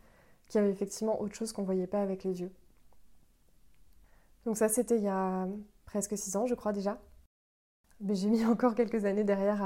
qu'il 0.48 0.60
y 0.60 0.64
avait 0.64 0.72
effectivement 0.72 1.20
autre 1.20 1.34
chose 1.34 1.52
qu'on 1.52 1.62
ne 1.62 1.66
voyait 1.66 1.88
pas 1.88 2.00
avec 2.00 2.22
les 2.22 2.40
yeux. 2.40 2.52
Donc 4.46 4.56
ça, 4.56 4.68
c'était 4.68 4.96
il 4.96 5.02
y 5.02 5.08
a 5.08 5.48
presque 5.84 6.16
six 6.16 6.36
ans, 6.36 6.46
je 6.46 6.54
crois 6.54 6.72
déjà. 6.72 6.98
Mais 8.00 8.14
j'ai 8.14 8.28
mis 8.28 8.44
encore 8.46 8.76
quelques 8.76 9.04
années 9.04 9.24
derrière 9.24 9.62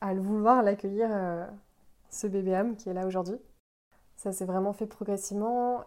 à, 0.00 0.14
le 0.14 0.20
vouloir, 0.20 0.62
l'accueillir, 0.62 1.08
euh, 1.10 1.46
ce 2.10 2.26
bébé 2.26 2.54
âme 2.54 2.76
qui 2.76 2.90
est 2.90 2.94
là 2.94 3.06
aujourd'hui. 3.06 3.36
Ça 4.16 4.30
s'est 4.30 4.44
vraiment 4.44 4.74
fait 4.74 4.86
progressivement. 4.86 5.82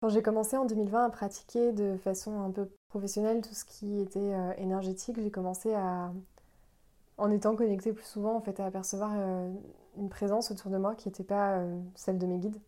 Quand 0.00 0.08
j'ai 0.08 0.22
commencé 0.22 0.56
en 0.56 0.64
2020 0.64 1.04
à 1.04 1.10
pratiquer 1.10 1.72
de 1.72 1.96
façon 1.98 2.40
un 2.40 2.50
peu 2.50 2.68
tout 3.00 3.54
ce 3.54 3.64
qui 3.64 4.00
était 4.00 4.18
euh, 4.18 4.52
énergétique, 4.58 5.16
j'ai 5.20 5.30
commencé 5.30 5.74
à, 5.74 6.12
en 7.18 7.30
étant 7.30 7.56
connectée 7.56 7.92
plus 7.92 8.04
souvent, 8.04 8.36
en 8.36 8.40
fait, 8.40 8.60
à 8.60 8.66
apercevoir 8.66 9.12
euh, 9.16 9.50
une 9.96 10.08
présence 10.08 10.50
autour 10.50 10.70
de 10.70 10.78
moi 10.78 10.94
qui 10.94 11.08
n'était 11.08 11.24
pas 11.24 11.58
euh, 11.58 11.80
celle 11.94 12.18
de 12.18 12.26
mes 12.26 12.38
guides. 12.38 12.60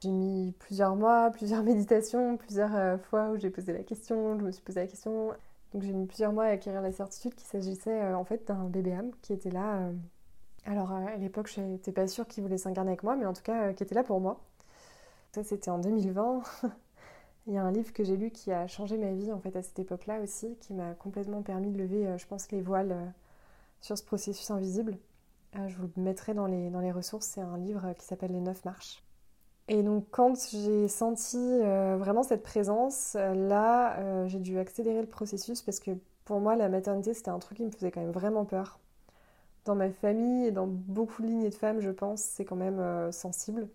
J'ai 0.00 0.10
mis 0.10 0.52
plusieurs 0.58 0.96
mois, 0.96 1.30
plusieurs 1.34 1.62
méditations, 1.62 2.36
plusieurs 2.36 3.00
fois 3.00 3.30
où 3.30 3.38
j'ai 3.38 3.50
posé 3.50 3.72
la 3.72 3.82
question, 3.82 4.38
je 4.38 4.44
me 4.44 4.52
suis 4.52 4.62
posé 4.62 4.80
la 4.80 4.86
question. 4.86 5.32
Donc 5.72 5.82
j'ai 5.82 5.92
mis 5.92 6.06
plusieurs 6.06 6.32
mois 6.32 6.44
à 6.44 6.48
acquérir 6.48 6.82
la 6.82 6.92
certitude 6.92 7.34
qu'il 7.34 7.46
s'agissait 7.46 8.12
en 8.14 8.24
fait 8.24 8.46
d'un 8.46 8.64
bébé 8.68 8.92
âme 8.92 9.10
qui 9.22 9.32
était 9.32 9.50
là 9.50 9.90
alors 10.66 10.92
à 10.92 11.16
l'époque, 11.16 11.50
je 11.54 11.60
n'étais 11.60 11.92
pas 11.92 12.06
sûre 12.06 12.26
qu'il 12.26 12.42
voulait 12.42 12.58
s'incarner 12.58 12.90
avec 12.92 13.02
moi, 13.02 13.16
mais 13.16 13.26
en 13.26 13.34
tout 13.34 13.42
cas, 13.42 13.72
qui 13.74 13.82
était 13.82 13.94
là 13.94 14.02
pour 14.02 14.20
moi. 14.20 14.40
Ça, 15.32 15.42
c'était 15.42 15.70
en 15.70 15.78
2020. 15.78 16.42
Il 17.46 17.52
y 17.52 17.58
a 17.58 17.62
un 17.62 17.72
livre 17.72 17.92
que 17.92 18.04
j'ai 18.04 18.16
lu 18.16 18.30
qui 18.30 18.52
a 18.52 18.66
changé 18.66 18.96
ma 18.96 19.12
vie 19.12 19.32
en 19.32 19.38
fait 19.38 19.54
à 19.56 19.62
cette 19.62 19.78
époque-là 19.78 20.20
aussi, 20.20 20.56
qui 20.60 20.72
m'a 20.72 20.94
complètement 20.94 21.42
permis 21.42 21.70
de 21.70 21.78
lever, 21.78 22.06
euh, 22.06 22.18
je 22.18 22.26
pense, 22.26 22.50
les 22.50 22.62
voiles 22.62 23.12
sur 23.80 23.98
ce 23.98 24.04
processus 24.04 24.50
invisible. 24.50 24.96
je 25.54 25.76
vous 25.76 25.88
le 25.96 26.02
mettrai 26.02 26.32
dans 26.32 26.46
les, 26.46 26.70
dans 26.70 26.80
les 26.80 26.92
ressources, 26.92 27.26
c'est 27.26 27.42
un 27.42 27.58
livre 27.58 27.92
qui 27.98 28.06
s'appelle 28.06 28.32
Les 28.32 28.40
Neuf 28.40 28.64
Marches. 28.64 29.02
Et 29.68 29.82
donc 29.82 30.06
quand 30.10 30.34
j'ai 30.50 30.88
senti 30.88 31.58
vraiment 31.98 32.22
cette 32.22 32.42
présence, 32.42 33.14
là, 33.14 34.26
j'ai 34.26 34.38
dû 34.38 34.58
accélérer 34.58 35.00
le 35.00 35.06
processus 35.06 35.62
parce 35.62 35.80
que 35.80 35.90
pour 36.24 36.40
moi, 36.40 36.56
la 36.56 36.68
maternité, 36.68 37.14
c'était 37.14 37.30
un 37.30 37.38
truc 37.38 37.58
qui 37.58 37.64
me 37.64 37.70
faisait 37.70 37.90
quand 37.90 38.00
même 38.00 38.10
vraiment 38.10 38.44
peur 38.44 38.78
dans 39.64 39.74
ma 39.74 39.90
famille 39.90 40.46
et 40.46 40.52
dans 40.52 40.66
beaucoup 40.66 41.22
de 41.22 41.28
lignées 41.28 41.50
de 41.50 41.54
femmes, 41.54 41.80
je 41.80 41.90
pense, 41.90 42.20
c'est 42.22 42.44
quand 42.44 42.56
même 42.56 42.78
euh, 42.78 43.12
sensible. 43.12 43.68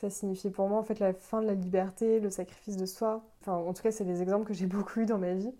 Ça 0.00 0.10
signifiait 0.10 0.50
pour 0.50 0.68
moi 0.68 0.78
en 0.78 0.84
fait 0.84 1.00
la 1.00 1.12
fin 1.12 1.42
de 1.42 1.46
la 1.46 1.54
liberté, 1.54 2.20
le 2.20 2.30
sacrifice 2.30 2.76
de 2.76 2.86
soi. 2.86 3.22
Enfin, 3.40 3.54
en 3.54 3.72
tout 3.72 3.82
cas, 3.82 3.90
c'est 3.90 4.04
des 4.04 4.22
exemples 4.22 4.46
que 4.46 4.54
j'ai 4.54 4.66
beaucoup 4.68 5.00
eu 5.00 5.06
dans 5.06 5.18
ma 5.18 5.34
vie. 5.34 5.52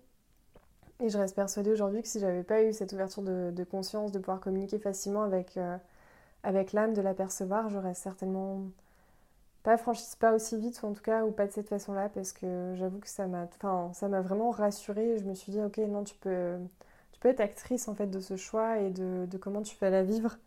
Et 1.01 1.09
je 1.09 1.17
reste 1.17 1.35
persuadée 1.35 1.71
aujourd'hui 1.71 2.01
que 2.01 2.07
si 2.07 2.19
j'avais 2.19 2.43
pas 2.43 2.63
eu 2.63 2.73
cette 2.73 2.93
ouverture 2.93 3.23
de, 3.23 3.63
conscience, 3.63 4.11
de 4.11 4.19
pouvoir 4.19 4.39
communiquer 4.39 4.79
facilement 4.79 5.23
avec, 5.23 5.57
euh, 5.57 5.77
avec 6.43 6.73
l'âme, 6.73 6.93
de 6.93 7.01
l'apercevoir, 7.01 7.69
j'aurais 7.69 7.93
certainement 7.93 8.63
pas 9.63 9.77
franchi 9.77 10.03
pas 10.19 10.33
aussi 10.33 10.57
vite, 10.57 10.81
ou 10.83 10.87
en 10.87 10.93
tout 10.93 11.01
cas, 11.01 11.25
ou 11.25 11.31
pas 11.31 11.47
de 11.47 11.51
cette 11.51 11.69
façon-là, 11.69 12.09
parce 12.09 12.33
que 12.33 12.75
j'avoue 12.77 12.99
que 12.99 13.09
ça 13.09 13.27
m'a 13.27 13.47
enfin, 13.61 14.07
m'a 14.09 14.21
vraiment 14.21 14.51
rassurée. 14.51 15.17
Je 15.19 15.25
me 15.25 15.33
suis 15.35 15.51
dit, 15.51 15.61
ok, 15.61 15.77
non, 15.79 16.03
tu 16.03 16.15
peux 16.15 16.57
tu 17.19 17.23
peux 17.23 17.29
être 17.29 17.41
actrice 17.41 17.89
en 17.89 17.95
fait 17.95 18.07
de 18.07 18.21
ce 18.21 18.37
choix 18.37 18.79
et 18.79 18.91
de, 18.91 19.27
comment 19.41 19.61
tu 19.61 19.75
vas 19.81 19.89
la 19.89 20.03
vivre. 20.03 20.37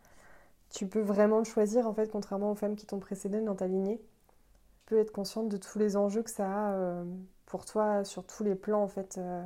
Tu 0.73 0.87
peux 0.87 1.01
vraiment 1.01 1.43
choisir 1.43 1.87
en 1.87 1.93
fait, 1.93 2.09
contrairement 2.11 2.51
aux 2.51 2.55
femmes 2.55 2.75
qui 2.75 2.87
t'ont 2.87 2.99
précédé 2.99 3.39
dans 3.41 3.55
ta 3.55 3.67
lignée. 3.67 3.99
Tu 3.99 4.79
peux 4.87 4.97
être 4.97 5.11
consciente 5.11 5.47
de 5.47 5.57
tous 5.57 5.77
les 5.77 5.95
enjeux 5.95 6.23
que 6.23 6.31
ça 6.31 6.47
a 6.47 6.73
euh, 6.73 7.05
pour 7.45 7.65
toi 7.65 8.03
sur 8.03 8.25
tous 8.25 8.43
les 8.43 8.55
plans 8.55 8.81
en 8.81 8.87
fait, 8.87 9.19
euh, 9.19 9.43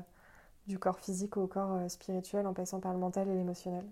du 0.67 0.79
corps 0.79 0.99
physique 0.99 1.35
au 1.35 1.45
corps 1.45 1.73
euh, 1.73 1.89
spirituel 1.89 2.47
en 2.47 2.53
passant 2.53 2.79
par 2.79 2.93
le 2.93 2.99
mental 2.99 3.27
et 3.27 3.35
l'émotionnel. 3.35 3.83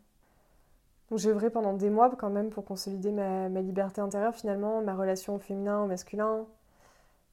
Donc 1.09 1.19
j'ai 1.19 1.29
œuvré 1.29 1.49
pendant 1.49 1.73
des 1.73 1.89
mois 1.89 2.09
quand 2.15 2.29
même 2.29 2.49
pour 2.51 2.63
consolider 2.63 3.11
ma, 3.11 3.49
liberté 3.49 3.99
intérieure 3.99 4.33
finalement, 4.35 4.81
ma 4.81 4.95
relation 4.95 5.35
au 5.35 5.39
féminin, 5.39 5.83
au 5.83 5.87
masculin. 5.87 6.45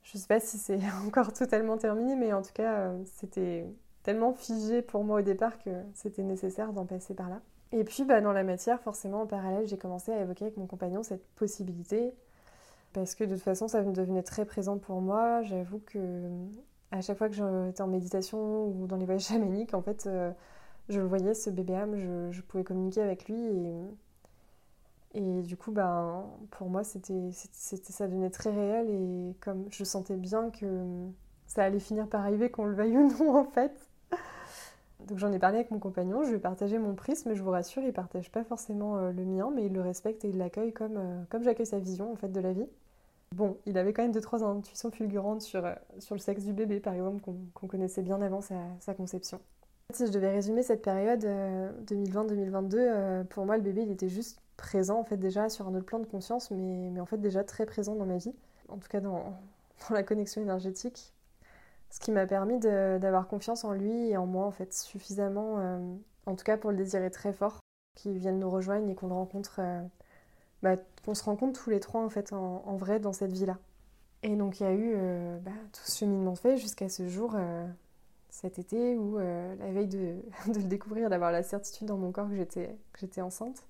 Je 0.02 0.18
sais 0.18 0.26
pas 0.26 0.40
si 0.40 0.58
c'est 0.58 0.80
encore 1.06 1.32
totalement 1.32 1.78
terminé, 1.78 2.16
mais 2.16 2.32
en 2.32 2.42
tout 2.42 2.52
cas, 2.52 2.90
c'était 3.06 3.66
tellement 4.02 4.32
figé 4.34 4.82
pour 4.82 5.04
moi 5.04 5.20
au 5.20 5.22
départ 5.22 5.58
que 5.58 5.70
c'était 5.94 6.24
nécessaire 6.24 6.72
d'en 6.72 6.86
passer 6.86 7.14
par 7.14 7.28
là. 7.30 7.40
Et 7.72 7.84
puis 7.84 8.04
bah, 8.04 8.20
dans 8.20 8.32
la 8.32 8.44
matière, 8.44 8.80
forcément 8.80 9.22
en 9.22 9.26
parallèle, 9.26 9.66
j'ai 9.66 9.78
commencé 9.78 10.12
à 10.12 10.20
évoquer 10.20 10.46
avec 10.46 10.56
mon 10.56 10.66
compagnon 10.66 11.02
cette 11.02 11.26
possibilité 11.36 12.12
parce 12.92 13.14
que 13.14 13.24
de 13.24 13.34
toute 13.34 13.42
façon, 13.42 13.68
ça 13.68 13.82
devenait 13.82 14.22
très 14.22 14.44
présent 14.44 14.78
pour 14.78 15.00
moi. 15.00 15.42
J'avoue 15.42 15.80
que 15.86 16.28
à 16.90 17.00
chaque 17.00 17.16
fois 17.16 17.28
que 17.28 17.34
j'étais 17.34 17.82
en 17.82 17.86
méditation 17.86 18.66
ou 18.66 18.86
dans 18.86 18.96
les 18.96 19.06
voyages 19.06 19.22
chamaniques, 19.28 19.74
en 19.74 19.82
fait, 19.82 20.06
euh, 20.06 20.30
je 20.88 21.00
le 21.00 21.06
voyais, 21.06 21.34
ce 21.34 21.50
bébé 21.50 21.74
âme, 21.74 21.96
je, 21.96 22.40
pouvais 22.42 22.64
communiquer 22.64 23.02
avec 23.02 23.28
lui. 23.28 23.40
Et, 23.40 23.74
et 25.14 25.42
du 25.42 25.56
coup, 25.56 25.72
ben, 25.72 26.26
pour 26.50 26.68
moi, 26.68 26.84
c'était, 26.84 27.30
ça 27.32 28.06
devenait 28.06 28.30
très 28.30 28.50
réel. 28.50 28.90
Et 28.90 29.34
comme 29.40 29.66
je 29.70 29.84
sentais 29.84 30.16
bien 30.16 30.50
que 30.50 30.66
ça 31.46 31.64
allait 31.64 31.80
finir 31.80 32.08
par 32.08 32.22
arriver, 32.22 32.50
qu'on 32.50 32.66
le 32.66 32.74
veuille 32.74 32.98
ou 32.98 33.08
non, 33.08 33.36
en 33.36 33.44
fait. 33.44 33.72
Donc 35.08 35.18
j'en 35.18 35.32
ai 35.32 35.38
parlé 35.38 35.58
avec 35.58 35.70
mon 35.70 35.78
compagnon, 35.78 36.22
je 36.24 36.30
lui 36.30 36.36
ai 36.36 36.40
partagé 36.40 36.78
mon 36.78 36.94
prisme, 36.94 37.34
je 37.34 37.42
vous 37.42 37.50
rassure, 37.50 37.82
il 37.82 37.92
partage 37.92 38.30
pas 38.30 38.44
forcément 38.44 38.96
euh, 38.96 39.12
le 39.12 39.24
mien, 39.24 39.50
mais 39.54 39.66
il 39.66 39.72
le 39.72 39.80
respecte 39.80 40.24
et 40.24 40.28
il 40.28 40.38
l'accueille 40.38 40.72
comme, 40.72 40.96
euh, 40.96 41.22
comme 41.30 41.42
j'accueille 41.42 41.66
sa 41.66 41.78
vision 41.78 42.12
en 42.12 42.16
fait 42.16 42.30
de 42.30 42.40
la 42.40 42.52
vie. 42.52 42.66
Bon, 43.32 43.56
il 43.64 43.78
avait 43.78 43.92
quand 43.92 44.02
même 44.02 44.12
deux 44.12 44.20
trois 44.20 44.44
intuitions 44.44 44.90
fulgurantes 44.90 45.40
sur, 45.40 45.64
euh, 45.64 45.74
sur 45.98 46.14
le 46.14 46.20
sexe 46.20 46.44
du 46.44 46.52
bébé, 46.52 46.80
par 46.80 46.92
exemple, 46.92 47.22
qu'on 47.54 47.66
connaissait 47.66 48.02
bien 48.02 48.20
avant 48.20 48.42
sa, 48.42 48.94
conception. 48.94 49.40
Si 49.92 50.06
je 50.06 50.12
devais 50.12 50.30
résumer 50.30 50.62
cette 50.62 50.82
période 50.82 51.24
2020-2022, 51.86 52.74
euh, 52.74 53.20
euh, 53.20 53.24
pour 53.24 53.46
moi, 53.46 53.56
le 53.56 53.62
bébé, 53.62 53.82
il 53.82 53.90
était 53.90 54.08
juste 54.08 54.38
présent, 54.56 54.98
en 54.98 55.04
fait, 55.04 55.16
déjà 55.16 55.48
sur 55.48 55.66
un 55.66 55.74
autre 55.74 55.86
plan 55.86 55.98
de 55.98 56.06
conscience, 56.06 56.50
mais, 56.50 56.90
mais 56.90 57.00
en 57.00 57.06
fait, 57.06 57.18
déjà 57.18 57.42
très 57.42 57.64
présent 57.64 57.94
dans 57.94 58.06
ma 58.06 58.18
vie, 58.18 58.34
en 58.68 58.76
tout 58.76 58.88
cas 58.88 59.00
dans, 59.00 59.38
dans 59.88 59.94
la 59.94 60.02
connexion 60.02 60.42
énergétique. 60.42 61.12
Ce 61.92 62.00
qui 62.00 62.10
m'a 62.10 62.26
permis 62.26 62.58
d'avoir 62.58 63.28
confiance 63.28 63.64
en 63.64 63.72
lui 63.72 64.08
et 64.08 64.16
en 64.16 64.26
moi, 64.26 64.46
en 64.46 64.50
fait, 64.50 64.72
suffisamment, 64.72 65.58
en 66.26 66.34
tout 66.34 66.44
cas 66.44 66.56
pour 66.56 66.70
le 66.70 66.76
désirer 66.76 67.10
très 67.10 67.32
fort, 67.32 67.60
qu'il 67.94 68.18
vienne 68.18 68.40
nous 68.40 68.50
rejoindre 68.50 68.88
et 68.88 68.94
qu'on 68.94 69.08
le 69.08 69.14
rencontre 69.14 69.60
bah, 70.62 70.76
qu'on 71.04 71.14
se 71.14 71.24
rencontre 71.24 71.60
tous 71.60 71.70
les 71.70 71.80
trois 71.80 72.02
en 72.02 72.08
fait 72.08 72.32
en, 72.32 72.76
vrai 72.76 73.00
dans 73.00 73.12
cette 73.12 73.32
vie-là. 73.32 73.58
Et 74.22 74.36
donc 74.36 74.60
il 74.60 74.62
y 74.62 74.66
a 74.66 74.72
eu 74.72 74.92
euh, 74.94 75.38
bah, 75.40 75.50
tout 75.72 75.82
ce 75.84 75.98
cheminement 75.98 76.36
fait 76.36 76.56
jusqu'à 76.56 76.88
ce 76.88 77.08
jour, 77.08 77.34
euh, 77.34 77.66
cet 78.30 78.60
été, 78.60 78.96
où 78.96 79.18
euh, 79.18 79.56
la 79.56 79.72
veille 79.72 79.88
de, 79.88 80.16
de 80.52 80.58
le 80.58 80.64
découvrir, 80.64 81.10
d'avoir 81.10 81.32
la 81.32 81.42
certitude 81.42 81.88
dans 81.88 81.96
mon 81.96 82.12
corps 82.12 82.28
que 82.28 82.36
j'étais 83.00 83.20
enceinte, 83.20 83.66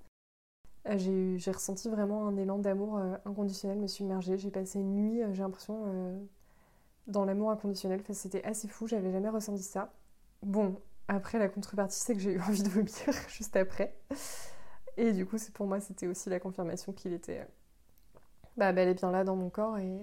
j'ai 0.97 1.39
ressenti 1.51 1.89
vraiment 1.89 2.27
un 2.27 2.37
élan 2.37 2.59
d'amour 2.59 3.01
inconditionnel 3.25 3.79
me 3.79 3.87
submerger. 3.87 4.37
J'ai 4.37 4.51
passé 4.51 4.81
une 4.81 4.95
nuit, 4.95 5.23
j'ai 5.33 5.43
l'impression, 5.43 5.77
dans 7.07 7.25
l'amour 7.25 7.51
inconditionnel. 7.51 8.01
Enfin, 8.03 8.15
C'était 8.15 8.45
assez 8.45 8.69
fou, 8.69 8.87
j'avais 8.87 9.13
jamais 9.13 9.29
ressenti 9.29 9.63
ça. 9.63 9.93
Bon, 10.43 10.77
après 11.09 11.39
la 11.39 11.49
contrepartie, 11.49 11.99
c'est 11.99 12.15
que 12.15 12.21
j'ai 12.21 12.33
eu 12.33 12.41
envie 12.41 12.63
de 12.63 12.69
vomir 12.69 12.93
juste 13.29 13.57
après. 13.57 13.95
Et 14.97 15.13
du 15.13 15.27
coup, 15.27 15.37
pour 15.55 15.67
moi, 15.67 15.81
c'était 15.81 16.07
aussi 16.07 16.29
la 16.29 16.41
confirmation 16.41 16.93
qu'il 16.93 17.13
était 17.13 17.41
euh, 17.41 17.45
bah, 18.57 18.73
bel 18.73 18.89
et 18.89 18.95
bien 18.95 19.11
là 19.11 19.25
dans 19.25 19.37
mon 19.37 19.51
corps 19.51 19.79
et, 19.79 19.99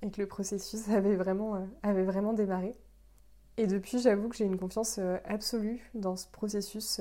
que 0.00 0.20
le 0.20 0.26
processus 0.26 0.88
avait 0.90 1.16
vraiment, 1.16 1.56
euh, 1.56 1.64
avait 1.82 2.04
vraiment 2.04 2.32
démarré. 2.32 2.76
Et 3.56 3.66
depuis, 3.66 3.98
j'avoue 3.98 4.28
que 4.28 4.36
j'ai 4.36 4.44
une 4.44 4.58
confiance 4.58 4.98
euh, 4.98 5.18
absolue 5.24 5.90
dans 5.94 6.14
ce 6.16 6.28
processus 6.28 7.00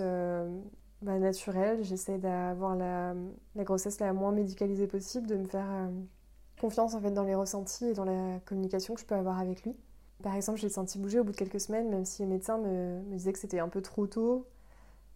bah, 1.02 1.20
naturel. 1.20 1.84
J'essaie 1.84 2.18
d'avoir 2.18 2.76
la, 2.76 3.14
la, 3.56 3.64
grossesse 3.64 4.00
la 4.00 4.12
moins 4.14 4.32
médicalisée 4.32 4.88
possible, 4.88 5.28
de 5.28 5.36
me 5.36 5.46
faire 5.46 5.90
confiance 6.60 6.94
en 6.94 7.02
fait 7.02 7.12
dans 7.12 7.24
les 7.24 7.36
ressentis 7.36 7.86
et 7.86 7.94
dans 7.94 8.06
la 8.06 8.40
communication 8.46 8.96
que 8.96 9.02
je 9.02 9.06
peux 9.06 9.16
avoir 9.16 9.40
avec 9.40 9.64
lui. 9.64 9.76
Par 10.24 10.36
exemple, 10.36 10.60
j'ai 10.60 10.70
senti 10.70 10.98
bouger 10.98 11.20
au 11.20 11.24
bout 11.24 11.32
de 11.32 11.38
quelques 11.38 11.62
semaines, 11.62 11.90
même 11.90 12.06
si 12.06 12.24
les 12.24 12.28
médecins 12.28 12.58
me, 12.58 13.02
me 13.04 13.18
disaient 13.18 13.34
que 13.34 13.40
c'était 13.40 13.60
un 13.60 13.70
peu 13.70 13.82
trop 13.82 14.08
tôt, 14.08 14.48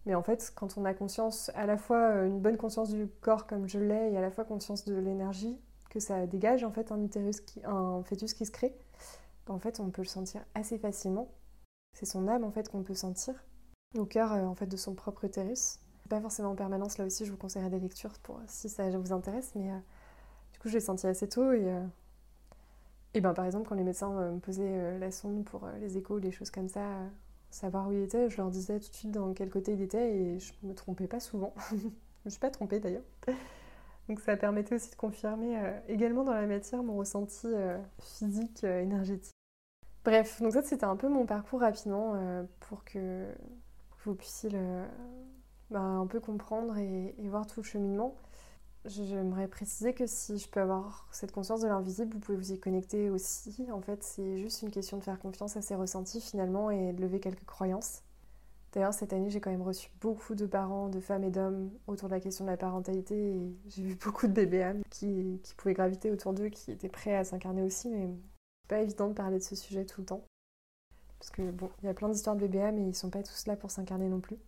mais 0.06 0.14
en 0.14 0.22
fait, 0.22 0.52
quand 0.54 0.76
on 0.76 0.84
a 0.84 0.94
conscience, 0.94 1.50
à 1.54 1.66
la 1.66 1.76
fois 1.76 1.98
euh, 1.98 2.26
une 2.26 2.40
bonne 2.40 2.56
conscience 2.56 2.90
du 2.90 3.06
corps 3.20 3.46
comme 3.46 3.68
je 3.68 3.78
l'ai, 3.78 4.12
et 4.12 4.18
à 4.18 4.20
la 4.20 4.30
fois 4.30 4.44
conscience 4.44 4.84
de 4.84 4.94
l'énergie 4.94 5.56
que 5.90 6.00
ça 6.00 6.26
dégage, 6.26 6.64
en 6.64 6.72
fait, 6.72 6.90
un 6.90 7.00
utérus, 7.02 7.40
qui, 7.40 7.60
un 7.64 8.02
fœtus 8.02 8.34
qui 8.34 8.46
se 8.46 8.50
crée, 8.50 8.74
en 9.48 9.58
fait, 9.58 9.80
on 9.80 9.90
peut 9.90 10.02
le 10.02 10.08
sentir 10.08 10.44
assez 10.54 10.78
facilement. 10.78 11.28
C'est 11.94 12.06
son 12.06 12.26
âme, 12.28 12.44
en 12.44 12.50
fait, 12.50 12.68
qu'on 12.68 12.82
peut 12.82 12.94
sentir 12.94 13.34
au 13.96 14.06
cœur, 14.06 14.32
euh, 14.32 14.44
en 14.44 14.54
fait, 14.54 14.66
de 14.66 14.76
son 14.76 14.94
propre 14.94 15.24
utérus. 15.24 15.78
Pas 16.08 16.20
forcément 16.20 16.50
en 16.50 16.56
permanence, 16.56 16.98
là 16.98 17.04
aussi, 17.04 17.24
je 17.24 17.30
vous 17.30 17.36
conseillerais 17.36 17.70
des 17.70 17.80
lectures 17.80 18.18
pour 18.22 18.40
si 18.46 18.68
ça 18.68 18.90
vous 18.90 19.12
intéresse, 19.12 19.52
mais 19.54 19.70
euh, 19.70 19.78
coup, 20.62 20.68
je 20.68 20.74
l'ai 20.74 20.80
senti 20.80 21.06
assez 21.06 21.28
tôt 21.28 21.52
et. 21.52 21.72
et 23.14 23.20
ben, 23.20 23.34
par 23.34 23.44
exemple, 23.44 23.68
quand 23.68 23.74
les 23.74 23.84
médecins 23.84 24.32
me 24.32 24.38
posaient 24.38 24.98
la 24.98 25.10
sonde 25.10 25.44
pour 25.44 25.68
les 25.80 25.98
échos, 25.98 26.18
les 26.18 26.30
choses 26.30 26.50
comme 26.50 26.68
ça, 26.68 26.86
savoir 27.50 27.88
où 27.88 27.92
il 27.92 28.02
était, 28.02 28.30
je 28.30 28.36
leur 28.38 28.50
disais 28.50 28.80
tout 28.80 28.88
de 28.90 28.94
suite 28.94 29.10
dans 29.10 29.32
quel 29.34 29.50
côté 29.50 29.72
il 29.72 29.82
était 29.82 30.16
et 30.16 30.38
je 30.38 30.52
me 30.62 30.74
trompais 30.74 31.06
pas 31.06 31.20
souvent. 31.20 31.54
je 31.70 31.76
me 32.24 32.30
suis 32.30 32.40
pas 32.40 32.50
trompée 32.50 32.80
d'ailleurs. 32.80 33.04
Donc 34.08 34.20
ça 34.20 34.36
permettait 34.36 34.74
aussi 34.74 34.90
de 34.90 34.96
confirmer 34.96 35.58
euh, 35.58 35.78
également 35.88 36.24
dans 36.24 36.34
la 36.34 36.46
matière 36.46 36.82
mon 36.82 36.96
ressenti 36.96 37.46
euh, 37.46 37.78
physique, 38.00 38.64
euh, 38.64 38.82
énergétique. 38.82 39.32
Bref, 40.04 40.42
donc 40.42 40.52
ça 40.52 40.62
c'était 40.62 40.84
un 40.84 40.96
peu 40.96 41.08
mon 41.08 41.26
parcours 41.26 41.60
rapidement 41.60 42.16
pour 42.58 42.82
que 42.82 43.32
vous 44.04 44.16
puissiez 44.16 44.50
bah, 45.70 45.78
un 45.78 46.08
peu 46.08 46.18
comprendre 46.18 46.76
et, 46.76 47.14
voir 47.20 47.46
tout 47.46 47.60
le 47.60 47.64
cheminement. 47.64 48.16
J'aimerais 48.84 49.46
préciser 49.46 49.94
que 49.94 50.08
si 50.08 50.38
je 50.38 50.48
peux 50.48 50.60
avoir 50.60 51.06
cette 51.12 51.30
conscience 51.30 51.60
de 51.60 51.68
l'invisible, 51.68 52.14
vous 52.14 52.18
pouvez 52.18 52.36
vous 52.36 52.52
y 52.52 52.58
connecter 52.58 53.10
aussi. 53.10 53.68
En 53.70 53.80
fait, 53.80 54.02
c'est 54.02 54.38
juste 54.38 54.62
une 54.62 54.72
question 54.72 54.96
de 54.96 55.04
faire 55.04 55.20
confiance 55.20 55.56
à 55.56 55.62
ses 55.62 55.76
ressentis 55.76 56.20
finalement 56.20 56.70
et 56.70 56.92
de 56.92 57.00
lever 57.00 57.20
quelques 57.20 57.44
croyances. 57.44 58.02
D'ailleurs, 58.72 58.94
cette 58.94 59.12
année, 59.12 59.30
j'ai 59.30 59.40
quand 59.40 59.50
même 59.50 59.62
reçu 59.62 59.90
beaucoup 60.00 60.34
de 60.34 60.46
parents, 60.46 60.88
de 60.88 60.98
femmes 60.98 61.22
et 61.22 61.30
d'hommes 61.30 61.70
autour 61.86 62.08
de 62.08 62.14
la 62.14 62.20
question 62.20 62.44
de 62.44 62.50
la 62.50 62.56
parentalité 62.56 63.34
j'ai 63.68 63.82
vu 63.82 63.94
beaucoup 64.02 64.26
de 64.26 64.32
bébés 64.32 64.62
âmes 64.62 64.82
qui, 64.90 65.40
pouvaient 65.56 65.74
graviter 65.74 66.10
autour 66.10 66.32
d'eux, 66.32 66.48
qui 66.48 66.72
étaient 66.72 66.88
prêts 66.88 67.14
à 67.14 67.24
s'incarner 67.24 67.62
aussi, 67.62 67.88
mais 67.88 68.08
c'est 68.62 68.68
pas 68.68 68.80
évident 68.80 69.08
de 69.08 69.14
parler 69.14 69.38
de 69.38 69.44
ce 69.44 69.54
sujet 69.54 69.84
tout 69.84 70.00
le 70.00 70.06
temps. 70.06 70.24
Parce 71.20 71.30
que 71.30 71.50
bon, 71.52 71.70
il 71.82 71.86
y 71.86 71.88
a 71.88 71.94
plein 71.94 72.08
d'histoires 72.08 72.34
de 72.34 72.40
bébés 72.40 72.62
âmes 72.62 72.78
et 72.78 72.82
ils 72.82 72.96
sont 72.96 73.10
pas 73.10 73.22
tous 73.22 73.46
là 73.46 73.54
pour 73.54 73.70
s'incarner 73.70 74.08
non 74.08 74.18
plus. 74.18 74.38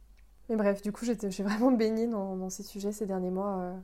Mais 0.49 0.57
bref, 0.57 0.83
du 0.83 0.91
coup, 0.91 1.05
j'ai 1.05 1.15
vraiment 1.45 1.71
baignée 1.71 2.09
dans, 2.09 2.37
dans, 2.37 2.51
ces 2.51 2.65
sujets 2.65 2.91
ces 2.91 3.07
derniers 3.07 3.31
mois. 3.31 3.59
Euh, 3.61 3.77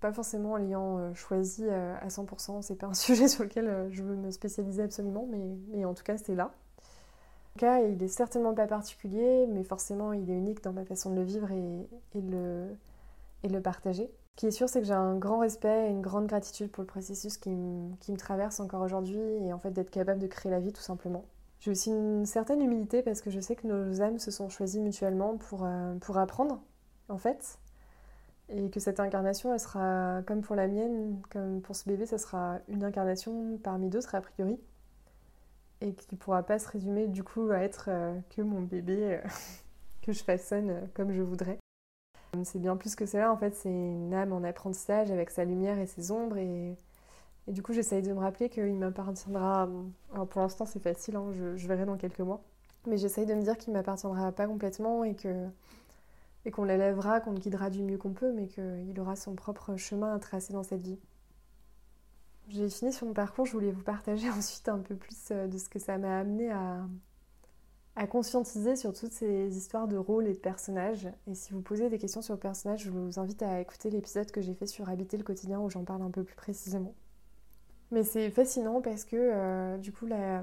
pas 0.00 0.12
forcément 0.12 0.52
en 0.52 0.56
l'ayant 0.56 0.98
euh, 0.98 1.14
choisi 1.14 1.64
euh, 1.68 1.94
à 2.00 2.08
100%, 2.08 2.62
c'est 2.62 2.76
pas 2.76 2.86
un 2.86 2.94
sujet 2.94 3.28
sur 3.28 3.44
lequel 3.44 3.68
euh, 3.68 3.88
je 3.90 4.02
veux 4.02 4.16
me 4.16 4.30
spécialiser 4.30 4.82
absolument, 4.82 5.28
mais, 5.72 5.84
en 5.84 5.94
tout 5.94 6.02
cas 6.02 6.16
c'est 6.16 6.34
là. 6.34 6.44
En 6.46 7.52
tout 7.52 7.66
cas, 7.66 7.80
il 7.80 8.02
est 8.02 8.08
certainement 8.08 8.54
pas 8.54 8.66
particulier, 8.66 9.46
mais 9.48 9.64
forcément 9.64 10.12
il 10.12 10.30
est 10.30 10.36
unique 10.36 10.62
dans 10.62 10.72
ma 10.72 10.84
façon 10.84 11.10
de 11.10 11.16
le 11.16 11.22
vivre 11.22 11.50
et, 11.50 11.88
et, 12.14 12.20
le, 13.48 13.60
partager. 13.60 14.10
Ce 14.36 14.40
qui 14.40 14.46
est 14.46 14.52
sûr, 14.52 14.68
c'est 14.68 14.80
que 14.80 14.86
j'ai 14.86 14.94
un 14.94 15.16
grand 15.16 15.40
respect 15.40 15.88
et 15.88 15.90
une 15.90 16.00
grande 16.00 16.26
gratitude 16.26 16.70
pour 16.70 16.82
le 16.82 16.86
processus 16.86 17.36
qui, 17.36 17.50
qui 18.00 18.12
me 18.12 18.16
traverse 18.16 18.60
encore 18.60 18.82
aujourd'hui 18.82 19.18
et 19.18 19.52
en 19.52 19.58
fait 19.58 19.72
d'être 19.72 19.90
capable 19.90 20.20
de 20.20 20.28
créer 20.28 20.50
la 20.50 20.60
vie 20.60 20.72
tout 20.72 20.80
simplement. 20.80 21.24
J'ai 21.58 21.72
aussi 21.72 21.90
une 21.90 22.24
certaine 22.24 22.62
humilité 22.62 23.02
parce 23.02 23.20
que 23.20 23.30
je 23.30 23.40
sais 23.40 23.56
que 23.56 23.66
nos 23.66 24.00
âmes 24.00 24.18
se 24.18 24.30
sont 24.30 24.48
choisies 24.48 24.80
mutuellement 24.80 25.36
pour, 25.36 25.68
pour 26.00 26.16
apprendre, 26.16 26.62
en 27.10 27.18
fait, 27.18 27.58
et 28.52 28.70
que 28.70 28.80
cette 28.80 29.00
incarnation, 29.00 29.52
elle 29.52 29.60
sera, 29.60 30.22
comme 30.26 30.42
pour 30.42 30.56
la 30.56 30.66
mienne, 30.66 31.20
comme 31.30 31.60
pour 31.60 31.76
ce 31.76 31.88
bébé, 31.88 32.06
ça 32.06 32.18
sera 32.18 32.58
une 32.68 32.84
incarnation 32.84 33.58
parmi 33.62 33.88
d'autres 33.88 34.14
a 34.14 34.20
priori, 34.20 34.58
et 35.80 35.94
qui 35.94 36.06
ne 36.12 36.18
pourra 36.18 36.42
pas 36.42 36.58
se 36.58 36.68
résumer 36.68 37.06
du 37.06 37.22
coup 37.22 37.50
à 37.50 37.58
être 37.58 37.86
euh, 37.88 38.18
que 38.30 38.42
mon 38.42 38.62
bébé 38.62 39.14
euh, 39.14 39.28
que 40.02 40.12
je 40.12 40.22
façonne 40.22 40.70
euh, 40.70 40.80
comme 40.94 41.12
je 41.12 41.22
voudrais. 41.22 41.58
C'est 42.44 42.60
bien 42.60 42.76
plus 42.76 42.94
que 42.94 43.06
cela, 43.06 43.32
en 43.32 43.36
fait, 43.36 43.54
c'est 43.56 43.68
une 43.68 44.14
âme 44.14 44.32
en 44.32 44.44
apprentissage 44.44 45.10
avec 45.10 45.30
sa 45.30 45.44
lumière 45.44 45.78
et 45.78 45.86
ses 45.86 46.12
ombres, 46.12 46.36
et, 46.36 46.76
et 47.48 47.52
du 47.52 47.62
coup 47.62 47.72
j'essaye 47.72 48.02
de 48.02 48.12
me 48.12 48.20
rappeler 48.20 48.48
qu'il 48.48 48.74
m'appartiendra, 48.74 49.68
alors 50.12 50.28
pour 50.28 50.40
l'instant 50.40 50.64
c'est 50.64 50.78
facile, 50.78 51.16
hein, 51.16 51.32
je, 51.32 51.56
je 51.56 51.66
verrai 51.66 51.86
dans 51.86 51.96
quelques 51.96 52.20
mois, 52.20 52.40
mais 52.86 52.98
j'essaye 52.98 53.26
de 53.26 53.34
me 53.34 53.42
dire 53.42 53.58
qu'il 53.58 53.72
m'appartiendra 53.72 54.30
pas 54.30 54.46
complètement 54.46 55.02
et 55.02 55.16
que 55.16 55.48
et 56.44 56.50
qu'on 56.50 56.64
l'élèvera, 56.64 57.20
qu'on 57.20 57.32
le 57.32 57.38
guidera 57.38 57.70
du 57.70 57.82
mieux 57.82 57.98
qu'on 57.98 58.12
peut, 58.12 58.32
mais 58.32 58.46
qu'il 58.46 58.98
aura 58.98 59.16
son 59.16 59.34
propre 59.34 59.76
chemin 59.76 60.14
à 60.14 60.18
tracer 60.18 60.52
dans 60.52 60.62
cette 60.62 60.82
vie. 60.82 60.98
J'ai 62.48 62.68
fini 62.68 62.92
sur 62.92 63.06
mon 63.06 63.12
parcours, 63.12 63.46
je 63.46 63.52
voulais 63.52 63.70
vous 63.70 63.82
partager 63.82 64.28
ensuite 64.36 64.68
un 64.68 64.78
peu 64.78 64.96
plus 64.96 65.28
euh, 65.30 65.46
de 65.46 65.58
ce 65.58 65.68
que 65.68 65.78
ça 65.78 65.98
m'a 65.98 66.18
amené 66.18 66.50
à, 66.50 66.84
à 67.96 68.06
conscientiser 68.06 68.76
sur 68.76 68.92
toutes 68.92 69.12
ces 69.12 69.56
histoires 69.56 69.86
de 69.86 69.96
rôles 69.96 70.26
et 70.26 70.32
de 70.32 70.38
personnages. 70.38 71.08
Et 71.26 71.34
si 71.34 71.52
vous 71.52 71.60
posez 71.60 71.88
des 71.90 71.98
questions 71.98 72.22
sur 72.22 72.34
le 72.34 72.40
personnage, 72.40 72.84
je 72.84 72.90
vous 72.90 73.20
invite 73.20 73.42
à 73.42 73.60
écouter 73.60 73.90
l'épisode 73.90 74.30
que 74.30 74.40
j'ai 74.40 74.54
fait 74.54 74.66
sur 74.66 74.88
Habiter 74.88 75.16
le 75.16 75.24
quotidien 75.24 75.60
où 75.60 75.70
j'en 75.70 75.84
parle 75.84 76.02
un 76.02 76.10
peu 76.10 76.24
plus 76.24 76.34
précisément. 76.34 76.94
Mais 77.90 78.04
c'est 78.04 78.30
fascinant 78.30 78.80
parce 78.80 79.04
que 79.04 79.16
euh, 79.16 79.76
du 79.76 79.92
coup 79.92 80.06
la, 80.06 80.42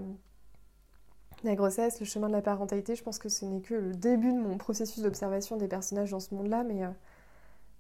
la 1.43 1.55
grossesse, 1.55 1.99
le 1.99 2.05
chemin 2.05 2.27
de 2.27 2.33
la 2.33 2.41
parentalité, 2.41 2.95
je 2.95 3.03
pense 3.03 3.19
que 3.19 3.29
ce 3.29 3.45
n'est 3.45 3.61
que 3.61 3.75
le 3.75 3.93
début 3.93 4.33
de 4.33 4.39
mon 4.39 4.57
processus 4.57 5.03
d'observation 5.03 5.57
des 5.57 5.67
personnages 5.67 6.11
dans 6.11 6.19
ce 6.19 6.33
monde-là, 6.33 6.63
mais, 6.63 6.83
euh, 6.83 6.89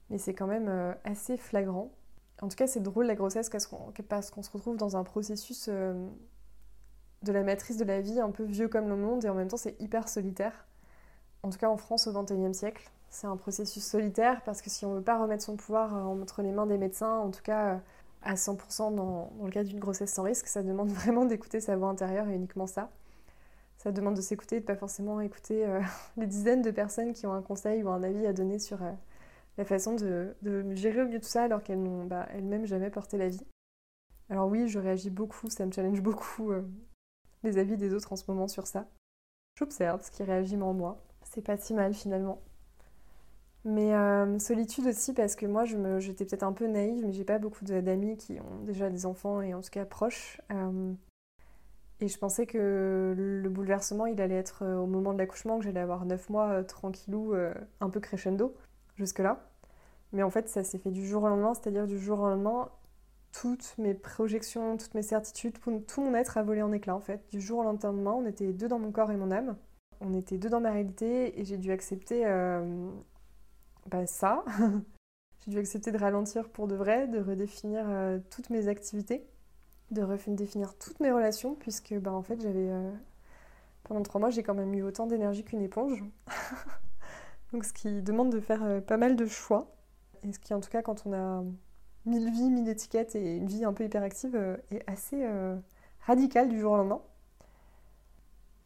mais 0.09 0.17
c'est 0.17 0.33
quand 0.33 0.47
même 0.47 0.95
assez 1.03 1.37
flagrant. 1.37 1.91
En 2.41 2.47
tout 2.49 2.55
cas, 2.55 2.67
c'est 2.67 2.81
drôle 2.81 3.07
la 3.07 3.15
grossesse 3.15 3.49
parce 3.49 3.65
qu'on 4.31 4.43
se 4.43 4.51
retrouve 4.51 4.77
dans 4.77 4.95
un 4.95 5.03
processus 5.03 5.69
de 7.23 7.31
la 7.31 7.43
matrice 7.43 7.77
de 7.77 7.83
la 7.83 8.01
vie 8.01 8.19
un 8.19 8.31
peu 8.31 8.43
vieux 8.43 8.67
comme 8.67 8.87
le 8.87 8.95
monde 8.95 9.25
et 9.25 9.29
en 9.29 9.33
même 9.33 9.47
temps 9.47 9.57
c'est 9.57 9.79
hyper 9.81 10.07
solitaire. 10.07 10.65
En 11.43 11.49
tout 11.49 11.57
cas 11.57 11.69
en 11.69 11.77
France 11.77 12.07
au 12.07 12.13
XXIe 12.13 12.53
siècle. 12.53 12.89
C'est 13.09 13.27
un 13.27 13.37
processus 13.37 13.83
solitaire 13.83 14.41
parce 14.43 14.61
que 14.61 14.69
si 14.69 14.85
on 14.85 14.91
ne 14.91 14.97
veut 14.97 15.03
pas 15.03 15.19
remettre 15.19 15.43
son 15.43 15.55
pouvoir 15.55 15.93
entre 16.07 16.41
les 16.41 16.51
mains 16.51 16.65
des 16.65 16.77
médecins, 16.77 17.17
en 17.17 17.31
tout 17.31 17.41
cas 17.41 17.79
à 18.21 18.33
100% 18.35 18.95
dans, 18.95 19.31
dans 19.37 19.45
le 19.45 19.51
cas 19.51 19.63
d'une 19.63 19.79
grossesse 19.79 20.13
sans 20.13 20.23
risque, 20.23 20.47
ça 20.47 20.61
demande 20.61 20.89
vraiment 20.91 21.25
d'écouter 21.25 21.59
sa 21.59 21.75
voix 21.77 21.89
intérieure 21.89 22.27
et 22.27 22.35
uniquement 22.35 22.67
ça. 22.67 22.89
Ça 23.87 23.93
demande 23.93 24.15
de 24.15 24.21
s'écouter 24.21 24.57
et 24.57 24.59
de 24.59 24.65
pas 24.65 24.75
forcément 24.75 25.21
écouter 25.21 25.65
euh, 25.65 25.79
les 26.17 26.27
dizaines 26.27 26.61
de 26.61 26.71
personnes 26.71 27.13
qui 27.13 27.25
ont 27.25 27.31
un 27.31 27.41
conseil 27.41 27.83
ou 27.83 27.89
un 27.89 28.03
avis 28.03 28.25
à 28.25 28.33
donner 28.33 28.59
sur 28.59 28.83
euh, 28.83 28.91
la 29.57 29.63
façon 29.63 29.95
de, 29.95 30.35
gérer 30.75 31.03
au 31.03 31.07
mieux 31.07 31.21
tout 31.21 31.29
ça 31.29 31.43
alors 31.43 31.63
qu'elles 31.63 31.81
n'ont 31.81 32.03
bah, 32.03 32.27
elles-mêmes 32.33 32.65
jamais 32.65 32.89
porté 32.89 33.17
la 33.17 33.29
vie. 33.29 33.45
Alors 34.29 34.49
oui, 34.49 34.67
je 34.67 34.77
réagis 34.77 35.09
beaucoup, 35.09 35.49
ça 35.49 35.65
me 35.65 35.71
challenge 35.71 36.01
beaucoup 36.01 36.51
euh, 36.51 36.63
les 37.43 37.57
avis 37.59 37.77
des 37.77 37.93
autres 37.93 38.11
en 38.11 38.17
ce 38.17 38.29
moment 38.29 38.49
sur 38.49 38.67
ça. 38.67 38.89
J'observe 39.57 40.03
ce 40.03 40.11
qui 40.11 40.21
réagit 40.23 40.57
en 40.57 40.73
moi. 40.73 41.01
C'est 41.23 41.39
pas 41.39 41.55
si 41.55 41.73
mal 41.73 41.93
finalement. 41.93 42.41
Mais 43.63 43.93
solitude 44.39 44.87
aussi 44.87 45.13
parce 45.13 45.37
que 45.37 45.45
moi 45.45 45.63
j'étais 45.99 46.25
peut-être 46.25 46.43
un 46.43 46.53
peu 46.53 46.67
naïve, 46.67 47.05
mais 47.05 47.13
j'ai 47.13 47.23
pas 47.23 47.39
beaucoup 47.39 47.63
d'amis 47.63 48.17
qui 48.17 48.37
ont 48.41 48.63
déjà 48.65 48.89
des 48.89 49.05
enfants 49.05 49.41
et 49.41 49.53
en 49.53 49.61
tout 49.61 49.69
cas 49.69 49.85
proches. 49.85 50.41
Et 51.99 52.07
je 52.07 52.17
pensais 52.17 52.45
que 52.45 53.13
le 53.17 53.49
bouleversement 53.49 54.05
il 54.05 54.21
allait 54.21 54.35
être 54.35 54.63
euh, 54.63 54.77
au 54.77 54.85
moment 54.85 55.13
de 55.13 55.17
l'accouchement, 55.17 55.59
que 55.59 55.65
j'allais 55.65 55.79
avoir 55.79 56.05
9 56.05 56.29
mois 56.29 56.63
tranquillou, 56.63 57.33
un 57.79 57.89
peu 57.89 57.99
crescendo 57.99 58.55
jusque-là. 58.95 59.49
Mais 60.13 60.23
en 60.23 60.29
fait 60.29 60.49
ça 60.49 60.63
s'est 60.63 60.77
fait 60.77 60.91
du 60.91 61.05
jour 61.05 61.23
au 61.23 61.27
lendemain, 61.27 61.53
c'est-à-dire 61.53 61.87
du 61.87 61.99
jour 61.99 62.19
au 62.19 62.27
lendemain, 62.29 62.69
toutes 63.33 63.75
mes 63.77 63.93
projections, 63.93 64.77
toutes 64.77 64.93
mes 64.93 65.01
certitudes, 65.01 65.57
tout 65.87 66.01
mon 66.01 66.13
être 66.15 66.37
a 66.37 66.43
volé 66.43 66.61
en 66.61 66.71
éclats 66.71 66.95
en 66.95 67.01
fait. 67.01 67.23
Du 67.31 67.41
jour 67.41 67.59
au 67.59 67.63
lendemain, 67.63 68.13
on 68.13 68.25
était 68.25 68.53
deux 68.53 68.67
dans 68.67 68.79
mon 68.79 68.91
corps 68.91 69.11
et 69.11 69.17
mon 69.17 69.31
âme. 69.31 69.57
On 69.99 70.13
était 70.13 70.37
deux 70.37 70.49
dans 70.49 70.61
ma 70.61 70.71
réalité 70.71 71.39
et 71.39 71.45
j'ai 71.45 71.57
dû 71.57 71.71
accepter 71.71 72.23
bah, 73.87 74.05
ça. 74.05 74.43
j'ai 75.45 75.51
dû 75.51 75.59
accepter 75.59 75.91
de 75.91 75.97
ralentir 75.97 76.49
pour 76.49 76.67
de 76.67 76.75
vrai, 76.75 77.07
de 77.07 77.19
redéfinir 77.19 77.85
euh, 77.87 78.19
toutes 78.29 78.49
mes 78.49 78.67
activités, 78.67 79.25
de 79.91 80.01
redéfinir 80.01 80.77
toutes 80.77 80.99
mes 80.99 81.11
relations, 81.11 81.55
puisque 81.55 81.93
bah, 81.95 82.13
en 82.13 82.21
fait 82.21 82.41
j'avais... 82.41 82.69
Euh, 82.69 82.91
pendant 83.83 84.03
trois 84.03 84.19
mois 84.19 84.29
j'ai 84.29 84.43
quand 84.43 84.53
même 84.53 84.73
eu 84.73 84.83
autant 84.83 85.07
d'énergie 85.07 85.43
qu'une 85.43 85.61
éponge. 85.61 86.03
Donc 87.53 87.63
ce 87.63 87.73
qui 87.73 88.01
demande 88.01 88.31
de 88.31 88.39
faire 88.39 88.63
euh, 88.63 88.81
pas 88.81 88.97
mal 88.97 89.15
de 89.15 89.25
choix. 89.25 89.71
Et 90.23 90.33
ce 90.33 90.39
qui 90.39 90.53
en 90.53 90.59
tout 90.59 90.69
cas 90.69 90.81
quand 90.81 91.03
on 91.05 91.13
a 91.13 91.43
mille 92.05 92.31
vies, 92.31 92.49
mille 92.49 92.69
étiquettes 92.69 93.15
et 93.15 93.37
une 93.37 93.47
vie 93.47 93.65
un 93.65 93.73
peu 93.73 93.83
hyperactive 93.83 94.35
est 94.71 94.83
assez 94.89 95.27
radical 95.99 96.47
du 96.47 96.59
jour 96.59 96.71
au 96.71 96.77
lendemain. 96.77 97.01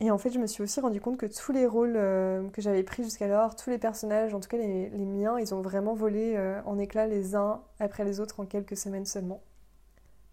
Et 0.01 0.09
en 0.09 0.17
fait, 0.17 0.31
je 0.31 0.39
me 0.39 0.47
suis 0.47 0.63
aussi 0.63 0.79
rendu 0.79 0.99
compte 0.99 1.17
que 1.17 1.27
tous 1.27 1.51
les 1.51 1.67
rôles 1.67 1.93
euh, 1.95 2.49
que 2.49 2.59
j'avais 2.59 2.81
pris 2.81 3.03
jusqu'alors, 3.03 3.55
tous 3.55 3.69
les 3.69 3.77
personnages, 3.77 4.33
en 4.33 4.39
tout 4.39 4.49
cas 4.49 4.57
les, 4.57 4.89
miens, 4.89 5.37
ils 5.37 5.53
ont 5.53 5.61
vraiment 5.61 5.93
volé 5.93 6.33
euh, 6.35 6.59
en 6.65 6.79
éclats 6.79 7.05
les 7.05 7.35
uns 7.35 7.61
après 7.79 8.03
les 8.03 8.19
autres 8.19 8.39
en 8.39 8.47
quelques 8.47 8.75
semaines 8.75 9.05
seulement. 9.05 9.43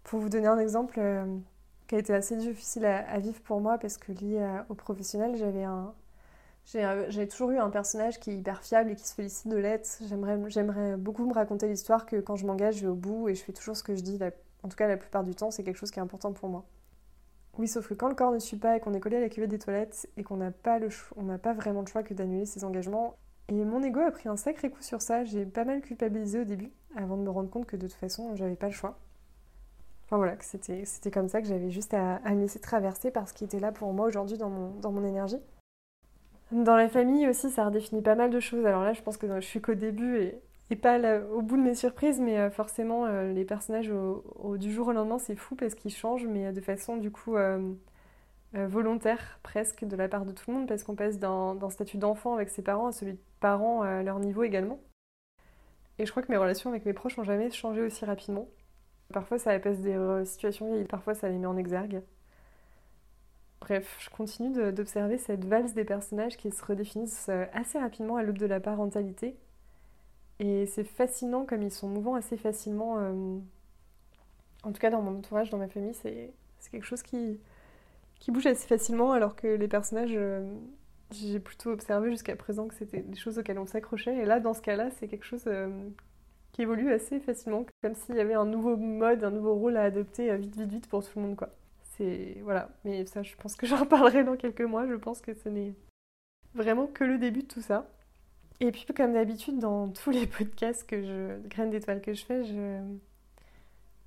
Pour 0.03 0.19
vous 0.19 0.29
donner 0.29 0.47
un 0.47 0.59
exemple 0.59 0.95
euh, 0.99 1.25
qui 1.87 1.95
a 1.95 1.99
été 1.99 2.13
assez 2.13 2.35
difficile 2.35 2.85
à, 2.85 3.19
vivre 3.19 3.39
pour 3.41 3.61
moi 3.61 3.77
parce 3.77 3.97
que 3.97 4.11
lié 4.11 4.61
au 4.69 4.75
professionnel, 4.75 5.35
j'avais 5.35 5.63
un, 5.63 5.93
j'ai 6.65 7.27
toujours 7.27 7.51
eu 7.51 7.57
un 7.57 7.69
personnage 7.69 8.19
qui 8.19 8.29
est 8.31 8.35
hyper 8.35 8.61
fiable 8.61 8.91
et 8.91 8.95
qui 8.95 9.07
se 9.07 9.15
félicite 9.15 9.47
de 9.47 9.57
l'être. 9.57 10.01
J'aimerais 10.47 10.97
beaucoup 10.97 11.25
me 11.25 11.33
raconter 11.33 11.67
l'histoire 11.67 12.05
que 12.05 12.17
quand 12.17 12.35
je 12.35 12.45
m'engage, 12.45 12.75
je 12.75 12.81
vais 12.81 12.91
au 12.91 12.95
bout 12.95 13.27
et 13.27 13.35
je 13.35 13.43
fais 13.43 13.53
toujours 13.53 13.75
ce 13.75 13.83
que 13.83 13.95
je 13.95 14.01
dis. 14.01 14.19
en 14.63 14.69
tout 14.69 14.75
cas, 14.75 14.87
la 14.87 14.97
plupart 14.97 15.23
du 15.23 15.33
temps, 15.33 15.49
c'est 15.49 15.63
quelque 15.63 15.77
chose 15.77 15.89
qui 15.89 15.99
est 15.99 16.01
important 16.01 16.31
pour 16.31 16.49
moi. 16.49 16.65
Oui, 17.57 17.67
sauf 17.67 17.87
que 17.87 17.95
quand 17.95 18.07
le 18.07 18.15
corps 18.15 18.31
ne 18.31 18.39
suit 18.39 18.57
pas 18.57 18.77
et 18.77 18.79
qu'on 18.79 18.93
est 18.93 18.99
collé 18.99 19.17
à 19.17 19.19
la 19.19 19.29
cuvette 19.29 19.49
des 19.49 19.59
toilettes 19.59 20.07
et 20.15 20.23
qu'on 20.23 20.37
n'a 20.37 20.51
pas, 20.51 20.79
le 20.79 20.89
on 21.17 21.37
pas 21.39 21.53
vraiment 21.53 21.81
le 21.81 21.87
choix 21.87 22.03
que 22.03 22.13
d'annuler 22.13 22.45
ses 22.45 22.63
engagements. 22.63 23.17
Et 23.47 23.65
mon 23.65 23.81
ego 23.81 23.99
a 24.01 24.11
pris 24.11 24.29
un 24.29 24.37
sacré 24.37 24.69
coup 24.69 24.83
sur 24.83 25.01
ça. 25.01 25.25
J'ai 25.25 25.45
pas 25.45 25.65
mal 25.65 25.81
culpabilisé 25.81 26.39
au 26.39 26.43
début, 26.43 26.71
avant 26.95 27.17
de 27.17 27.23
me 27.23 27.31
rendre 27.31 27.49
compte 27.49 27.65
que 27.65 27.75
de 27.75 27.87
toute 27.87 27.97
façon, 27.97 28.35
j'avais 28.35 28.55
pas 28.55 28.67
le 28.67 28.73
choix. 28.73 28.99
Enfin 30.09 30.17
voilà, 30.17 30.35
c'était, 30.41 31.11
comme 31.11 31.29
ça 31.29 31.39
que 31.39 31.47
j'avais 31.47 31.69
juste 31.69 31.93
à, 31.93 32.19
me 32.31 32.41
laisser 32.41 32.59
traverser 32.59 33.11
parce 33.11 33.31
qu'il 33.31 33.45
était 33.45 33.59
là 33.59 33.71
pour 33.71 33.93
moi 33.93 34.07
aujourd'hui 34.07 34.39
dans 34.39 34.49
mon, 34.49 34.71
dans 34.79 34.91
mon 34.91 35.05
énergie. 35.05 35.37
Dans 36.51 36.75
la 36.75 36.89
famille 36.89 37.27
aussi, 37.27 37.51
ça 37.51 37.65
redéfinit 37.65 38.01
pas 38.01 38.15
mal 38.15 38.31
de 38.31 38.39
choses. 38.39 38.65
Alors 38.65 38.83
là, 38.83 38.93
je 38.93 39.03
pense 39.03 39.17
que 39.17 39.27
je 39.39 39.45
suis 39.45 39.61
qu'au 39.61 39.75
début 39.75 40.33
et 40.71 40.75
pas 40.75 41.19
au 41.31 41.43
bout 41.43 41.57
de 41.57 41.61
mes 41.61 41.75
surprises, 41.75 42.19
mais 42.19 42.39
euh, 42.39 42.49
forcément, 42.49 43.05
euh, 43.05 43.31
les 43.33 43.45
personnages 43.45 43.91
du 44.57 44.73
jour 44.73 44.87
au 44.87 44.91
lendemain, 44.93 45.19
c'est 45.19 45.35
fou 45.35 45.55
parce 45.55 45.75
qu'ils 45.75 45.93
changent, 45.93 46.25
mais 46.25 46.51
de 46.53 46.61
façon 46.61 46.97
du 46.97 47.11
coup 47.11 47.37
euh, 47.37 47.75
volontaire 48.53 49.39
presque 49.43 49.85
de 49.85 49.95
la 49.95 50.07
part 50.07 50.25
de 50.25 50.31
tout 50.31 50.49
le 50.49 50.57
monde, 50.57 50.67
parce 50.67 50.83
qu'on 50.83 50.95
passe 50.95 51.19
d'un 51.19 51.69
statut 51.69 51.97
d'enfant 51.97 52.33
avec 52.33 52.49
ses 52.49 52.63
parents 52.63 52.87
à 52.87 52.91
celui 52.93 53.13
de 53.13 53.19
parents 53.39 53.83
à 53.83 54.01
leur 54.01 54.19
niveau 54.19 54.41
également. 54.41 54.79
Et 55.99 56.07
je 56.07 56.11
crois 56.11 56.23
que 56.23 56.31
mes 56.31 56.37
relations 56.37 56.71
avec 56.71 56.85
mes 56.85 56.93
proches 56.93 57.15
n'ont 57.17 57.23
jamais 57.23 57.51
changé 57.51 57.81
aussi 57.81 58.05
rapidement. 58.05 58.47
Parfois, 59.13 59.39
ça 59.39 59.51
apaise 59.51 59.79
des 59.81 59.97
situations 60.25 60.75
et 60.75 60.83
parfois, 60.85 61.15
ça 61.15 61.29
les 61.29 61.37
met 61.37 61.47
en 61.47 61.57
exergue. 61.57 62.01
Bref, 63.61 63.97
je 63.99 64.09
continue 64.09 64.71
d'observer 64.71 65.17
cette 65.17 65.45
valse 65.45 65.73
des 65.73 65.83
personnages 65.83 66.37
qui 66.37 66.51
se 66.51 66.63
redéfinissent 66.63 67.29
assez 67.53 67.79
rapidement 67.79 68.17
à 68.17 68.23
l'aube 68.23 68.37
de 68.37 68.45
la 68.45 68.59
parentalité 68.59 69.35
et 70.39 70.65
c'est 70.65 70.85
fascinant 70.85 71.45
comme 71.45 71.61
ils 71.61 71.71
sont 71.71 71.87
mouvants 71.87 72.15
assez 72.15 72.37
facilement. 72.37 72.97
Euh, 72.99 73.37
en 74.63 74.71
tout 74.71 74.79
cas, 74.79 74.89
dans 74.89 75.01
mon 75.01 75.17
entourage, 75.17 75.49
dans 75.49 75.57
ma 75.57 75.67
famille, 75.67 75.93
c'est 75.93 76.33
quelque 76.71 76.85
chose 76.85 77.03
qui, 77.03 77.39
qui 78.19 78.31
bouge 78.31 78.47
assez 78.47 78.67
facilement, 78.67 79.11
alors 79.11 79.35
que 79.35 79.47
les 79.47 79.67
personnages, 79.67 80.13
euh, 80.13 80.53
j'ai 81.11 81.39
plutôt 81.39 81.71
observé 81.71 82.09
jusqu'à 82.11 82.35
présent 82.35 82.67
que 82.67 82.75
c'était 82.75 83.01
des 83.01 83.17
choses 83.17 83.37
auxquelles 83.39 83.59
on 83.59 83.65
s'accrochait. 83.65 84.17
Et 84.17 84.25
là, 84.25 84.39
dans 84.39 84.53
ce 84.53 84.61
cas-là, 84.61 84.89
c'est 84.91 85.07
quelque 85.07 85.25
chose 85.25 85.43
euh, 85.47 85.69
évolue 86.59 86.91
assez 86.91 87.19
facilement, 87.19 87.65
comme 87.81 87.95
s'il 87.95 88.15
y 88.15 88.19
avait 88.19 88.33
un 88.33 88.45
nouveau 88.45 88.77
mode, 88.77 89.23
un 89.23 89.31
nouveau 89.31 89.55
rôle 89.55 89.77
à 89.77 89.83
adopter 89.83 90.35
vite, 90.37 90.55
vite, 90.55 90.69
vite 90.69 90.87
pour 90.87 91.03
tout 91.03 91.19
le 91.19 91.25
monde, 91.25 91.35
quoi. 91.35 91.49
C'est. 91.97 92.37
Voilà. 92.43 92.69
Mais 92.85 93.05
ça, 93.05 93.23
je 93.23 93.35
pense 93.35 93.55
que 93.55 93.67
j'en 93.67 93.77
reparlerai 93.77 94.23
dans 94.23 94.37
quelques 94.37 94.61
mois. 94.61 94.87
Je 94.87 94.95
pense 94.95 95.21
que 95.21 95.33
ce 95.33 95.49
n'est 95.49 95.73
vraiment 96.55 96.87
que 96.87 97.03
le 97.03 97.17
début 97.17 97.43
de 97.43 97.47
tout 97.47 97.61
ça. 97.61 97.87
Et 98.59 98.71
puis, 98.71 98.85
comme 98.95 99.13
d'habitude, 99.13 99.59
dans 99.59 99.89
tous 100.03 100.11
les 100.11 100.27
podcasts 100.27 100.87
que 100.87 101.01
je, 101.01 101.47
graines 101.47 101.69
d'étoiles 101.69 102.01
que 102.01 102.13
je 102.13 102.25
fais, 102.25 102.43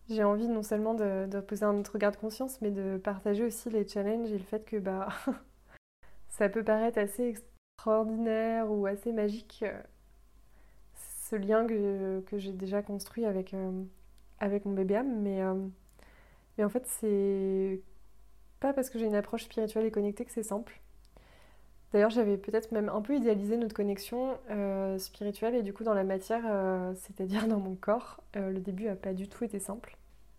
j'ai 0.08 0.24
envie 0.24 0.48
non 0.48 0.62
seulement 0.62 0.94
de, 0.94 1.26
de, 1.26 1.40
poser 1.40 1.64
un 1.64 1.78
autre 1.78 1.92
regard 1.92 2.12
de 2.12 2.16
conscience, 2.16 2.60
mais 2.60 2.70
de 2.70 2.98
partager 2.98 3.44
aussi 3.44 3.70
les 3.70 3.86
challenges 3.86 4.30
et 4.30 4.38
le 4.38 4.44
fait 4.44 4.64
que 4.64 4.76
bah, 4.76 5.08
ça 6.28 6.48
peut 6.48 6.64
paraître 6.64 6.98
assez 6.98 7.34
extraordinaire 7.78 8.70
ou 8.70 8.86
assez 8.86 9.12
magique, 9.12 9.60
euh, 9.62 9.80
ce 11.32 11.36
lien 11.36 11.66
que, 11.66 12.38
j'ai 12.38 12.52
déjà 12.52 12.82
construit 12.82 13.24
avec, 13.24 13.54
euh, 13.54 13.70
avec 14.38 14.66
mon 14.66 14.72
bébé 14.72 14.96
âme. 14.96 15.22
Mais, 15.22 15.40
euh, 15.40 15.54
mais 16.58 16.64
en 16.64 16.68
fait, 16.68 16.86
c'est 16.86 17.80
pas 18.60 18.72
parce 18.74 18.90
que 18.90 18.98
j'ai 18.98 19.06
une 19.06 19.14
approche 19.14 19.44
spirituelle 19.44 19.86
et 19.86 19.90
connectée 19.90 20.24
que 20.24 20.32
c'est 20.32 20.42
simple. 20.42 20.80
D'ailleurs, 21.92 22.10
j'avais 22.10 22.36
peut-être 22.36 22.72
même 22.72 22.88
un 22.88 23.00
peu 23.00 23.16
idéalisé 23.16 23.56
notre 23.56 23.74
connexion 23.74 24.36
euh, 24.50 24.98
spirituelle 24.98 25.54
et 25.54 25.62
du 25.62 25.74
coup 25.74 25.84
dans 25.84 25.92
la 25.94 26.04
matière, 26.04 26.42
c'est-à-dire 26.96 27.48
dans 27.48 27.58
mon 27.58 27.74
corps. 27.74 28.22
Le 28.34 28.58
début 28.60 28.84
n'a 28.84 28.96
pas 28.96 29.12
du 29.12 29.28
tout 29.28 29.44
été 29.44 29.58
simple. 29.58 29.96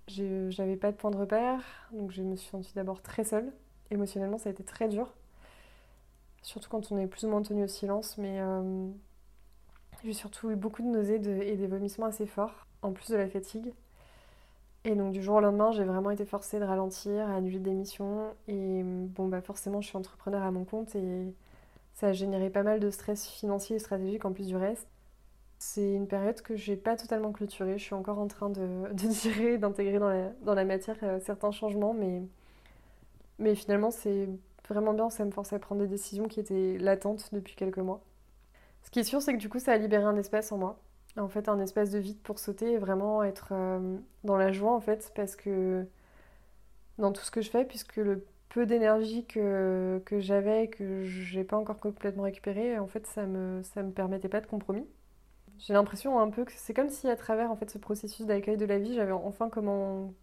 J'avais 0.07 0.75
pas 0.75 0.91
de 0.91 0.97
point 0.97 1.11
de 1.11 1.17
repère, 1.17 1.89
donc 1.91 2.11
je 2.11 2.23
me 2.23 2.35
suis 2.35 2.49
sentie 2.49 2.73
d'abord 2.73 3.01
très 3.01 3.23
seule. 3.23 3.51
Émotionnellement, 3.91 4.37
ça 4.39 4.49
a 4.49 4.51
été 4.51 4.63
très 4.63 4.89
dur. 4.89 5.13
Surtout 6.41 6.69
quand 6.69 6.91
on 6.91 6.97
est 6.97 7.07
plus 7.07 7.25
ou 7.25 7.29
moins 7.29 7.43
tenu 7.43 7.63
au 7.63 7.67
silence, 7.67 8.17
mais 8.17 8.39
j'ai 10.03 10.13
surtout 10.13 10.49
eu 10.51 10.55
beaucoup 10.55 10.81
de 10.81 10.87
nausées 10.87 11.15
et 11.15 11.55
des 11.55 11.67
vomissements 11.67 12.07
assez 12.07 12.25
forts, 12.25 12.67
en 12.81 12.91
plus 12.91 13.09
de 13.09 13.15
la 13.15 13.27
fatigue. 13.27 13.73
Et 14.85 14.95
donc 14.95 15.13
du 15.13 15.23
jour 15.23 15.35
au 15.35 15.39
lendemain, 15.39 15.71
j'ai 15.71 15.85
vraiment 15.85 16.11
été 16.11 16.25
forcée 16.25 16.59
de 16.59 16.65
ralentir, 16.65 17.27
à 17.29 17.35
annuler 17.35 17.59
des 17.59 17.71
missions. 17.71 18.33
Et 18.47 18.81
bon, 18.83 19.27
bah 19.27 19.41
forcément, 19.41 19.79
je 19.81 19.87
suis 19.87 19.97
entrepreneur 19.97 20.43
à 20.43 20.51
mon 20.51 20.65
compte 20.65 20.95
et 20.95 21.33
ça 21.93 22.07
a 22.07 22.13
généré 22.13 22.49
pas 22.49 22.63
mal 22.63 22.79
de 22.79 22.89
stress 22.89 23.27
financier 23.27 23.77
et 23.77 23.79
stratégique 23.79 24.25
en 24.25 24.33
plus 24.33 24.47
du 24.47 24.57
reste. 24.57 24.87
C'est 25.59 25.93
une 25.93 26.07
période 26.07 26.41
que 26.41 26.55
j'ai 26.57 26.75
pas 26.75 26.97
totalement 26.97 27.31
clôturée. 27.31 27.77
Je 27.77 27.83
suis 27.83 27.93
encore 27.95 28.19
en 28.19 28.27
train 28.27 28.49
de, 28.49 28.59
de 28.93 29.07
tirer, 29.13 29.57
d'intégrer 29.57 29.99
dans 29.99 30.53
la, 30.53 30.65
matière 30.65 30.97
euh, 31.03 31.19
certains 31.21 31.51
changements, 31.51 31.93
mais, 31.93 32.23
mais 33.39 33.55
finalement, 33.55 33.91
c'est 33.91 34.27
vraiment 34.67 34.93
bien. 34.93 35.09
Ça 35.09 35.25
me 35.25 35.31
force 35.31 35.53
à 35.53 35.59
prendre 35.59 35.81
des 35.81 35.87
décisions 35.87 36.27
qui 36.27 36.39
étaient 36.41 36.77
latentes 36.79 37.29
depuis 37.33 37.55
quelques 37.55 37.77
mois. 37.79 38.01
Ce 38.83 38.91
qui 38.91 38.99
est 38.99 39.03
sûr, 39.03 39.21
c'est 39.21 39.33
que 39.33 39.39
du 39.39 39.49
coup, 39.49 39.59
ça 39.59 39.73
a 39.73 39.77
libéré 39.77 40.03
un 40.03 40.17
espace 40.17 40.51
en 40.51 40.57
moi 40.57 40.79
en 41.15 41.27
fait 41.27 41.47
un 41.47 41.59
espace 41.59 41.91
de 41.91 41.99
vide 41.99 42.17
pour 42.23 42.39
sauter 42.39 42.71
et 42.71 42.77
vraiment 42.79 43.23
être 43.23 43.49
euh, 43.51 43.97
dans 44.23 44.35
la 44.35 44.51
joie 44.51 44.73
en 44.73 44.79
fait 44.79 45.11
parce 45.15 45.35
que 45.35 45.85
dans 46.97 47.11
tout 47.11 47.21
ce 47.21 47.29
que 47.29 47.41
je 47.41 47.51
fais 47.51 47.65
puisque 47.65 47.97
le 47.97 48.25
peu 48.49 48.65
d'énergie 48.65 49.23
que, 49.25 50.01
que 50.05 50.19
j'avais 50.19 50.69
que 50.69 51.03
j'ai 51.03 51.43
pas 51.43 51.57
encore 51.57 51.79
complètement 51.79 52.23
récupéré 52.23 52.79
en 52.79 52.87
fait 52.87 53.05
ça 53.05 53.27
me 53.27 53.61
me 53.77 53.91
permettait 53.91 54.27
pas 54.27 54.41
de 54.41 54.47
compromis 54.47 54.87
j'ai 55.59 55.73
l'impression 55.73 56.19
un 56.19 56.29
peu 56.29 56.45
que 56.45 56.51
c'est 56.55 56.73
comme 56.73 56.89
si 56.89 57.07
à 57.07 57.15
travers 57.15 57.51
en 57.51 57.55
fait 57.55 57.69
ce 57.69 57.77
processus 57.77 58.25
d'accueil 58.25 58.57
de 58.57 58.65
la 58.65 58.79
vie, 58.79 58.93
j'avais 58.95 59.11
enfin 59.11 59.49
comment 59.49 60.13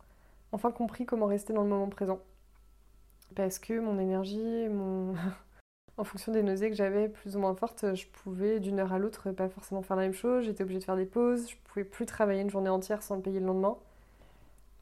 enfin 0.53 0.71
compris 0.73 1.07
comment 1.07 1.27
rester 1.27 1.53
dans 1.53 1.63
le 1.63 1.69
moment 1.69 1.89
présent. 1.89 2.21
Parce 3.35 3.59
que 3.59 3.79
mon 3.79 3.99
énergie, 3.99 4.69
mon 4.69 5.15
en 6.01 6.05
fonction 6.05 6.33
des 6.33 6.43
nausées 6.43 6.71
que 6.71 6.77
j'avais 6.77 7.09
plus 7.09 7.37
ou 7.37 7.41
moins 7.41 7.55
fortes, 7.55 7.95
je 7.95 8.07
pouvais 8.07 8.59
d'une 8.59 8.81
heure 8.81 8.93
à 8.93 8.99
l'autre 8.99 9.31
pas 9.33 9.49
forcément 9.49 9.83
faire 9.83 9.97
la 9.97 10.05
même 10.05 10.15
chose, 10.15 10.45
j'étais 10.45 10.63
obligée 10.63 10.81
de 10.81 10.85
faire 10.85 10.97
des 10.97 11.05
pauses, 11.05 11.51
je 11.51 11.57
pouvais 11.65 11.85
plus 11.85 12.07
travailler 12.07 12.41
une 12.41 12.51
journée 12.51 12.71
entière 12.71 13.03
sans 13.03 13.17
le 13.17 13.23
payer 13.23 13.39
le 13.39 13.47
lendemain. 13.47 13.77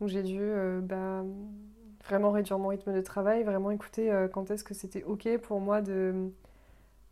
Donc 0.01 0.09
j'ai 0.09 0.23
dû 0.23 0.39
euh, 0.41 0.81
bah, 0.81 1.25
vraiment 2.05 2.31
réduire 2.31 2.59
mon 2.59 2.69
rythme 2.69 2.95
de 2.95 3.01
travail, 3.01 3.43
vraiment 3.43 3.73
écouter 3.73 4.13
euh, 4.13 4.29
quand 4.29 4.51
est-ce 4.51 4.63
que 4.63 4.75
c'était 4.75 5.03
ok 5.03 5.39
pour 5.39 5.61
moi 5.61 5.83
de 5.83 6.31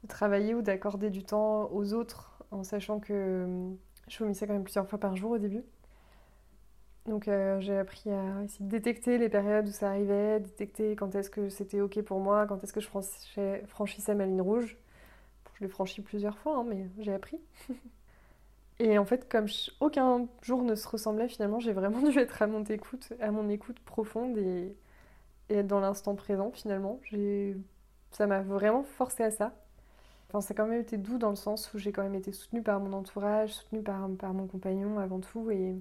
travailler 0.09 0.55
ou 0.55 0.63
d'accorder 0.63 1.11
du 1.11 1.25
temps 1.25 1.69
aux 1.73 1.93
autres 1.93 2.45
en 2.53 2.63
sachant 2.63 3.01
que 3.01 3.13
euh, 3.13 3.71
je 4.09 4.19
vomissais 4.19 4.47
quand 4.47 4.53
même 4.53 4.63
plusieurs 4.63 4.89
fois 4.89 5.01
par 5.01 5.17
jour 5.17 5.33
au 5.33 5.39
début. 5.39 5.65
Donc 7.07 7.29
euh, 7.29 7.61
j'ai 7.61 7.77
appris 7.79 8.11
à 8.11 8.43
essayer 8.43 8.65
de 8.65 8.71
détecter 8.71 9.19
les 9.19 9.29
périodes 9.29 9.69
où 9.69 9.73
ça 9.73 9.91
arrivait, 9.91 10.41
détecter 10.41 10.97
quand 10.97 11.15
est-ce 11.15 11.31
que 11.31 11.49
c'était 11.49 11.81
ok 11.81 12.03
pour 12.03 12.19
moi, 12.19 12.47
quand 12.47 12.63
est-ce 12.65 12.73
que 12.73 12.81
je 12.81 12.89
franchissais, 12.89 14.15
ma 14.15 14.27
ligne 14.27 14.41
rouge. 14.41 14.77
Je 15.55 15.65
l'ai 15.65 15.71
franchi 15.71 16.03
plusieurs 16.03 16.37
fois, 16.39 16.59
hein, 16.59 16.65
mais 16.69 16.89
j'ai 16.99 17.15
appris. 17.15 17.41
Et 18.79 18.99
en 18.99 19.07
fait, 19.07 19.29
comme 19.31 19.47
aucun 19.81 20.27
jour 20.43 20.63
ne 20.63 20.75
se 20.75 20.87
ressemblait, 20.87 21.29
finalement, 21.29 21.61
j'ai 21.61 21.73
vraiment 21.73 22.03
dû 22.11 22.19
être 22.19 22.43
à 22.43 22.47
mon 22.47 22.63
écoute, 22.65 23.13
à 23.21 23.31
mon 23.31 23.49
écoute 23.49 23.81
profonde 23.81 24.37
et, 24.37 24.77
et 25.49 25.55
être 25.59 25.67
dans 25.67 25.81
l'instant 25.81 26.15
présent. 26.15 26.51
Finalement, 26.53 27.01
ça 28.11 28.27
m'a 28.27 28.43
vraiment 28.43 28.83
forcé 28.83 29.23
à 29.23 29.31
ça. 29.31 29.55
Enfin, 30.29 30.41
ça 30.41 30.53
a 30.53 30.57
quand 30.57 30.67
même 30.67 30.81
été 30.81 30.97
doux 30.99 31.19
dans 31.19 31.31
le 31.31 31.37
sens 31.37 31.73
où 31.73 31.79
j'ai 31.79 31.93
quand 31.93 32.03
même 32.03 32.17
été 32.17 32.33
soutenue 32.33 32.63
par 32.63 32.81
mon 32.81 32.93
entourage, 32.93 33.55
soutenue 33.55 33.83
par, 33.83 34.09
par 34.19 34.35
mon 34.35 34.47
compagnon 34.47 34.99
avant 34.99 35.21
tout. 35.21 35.51
Et, 35.51 35.77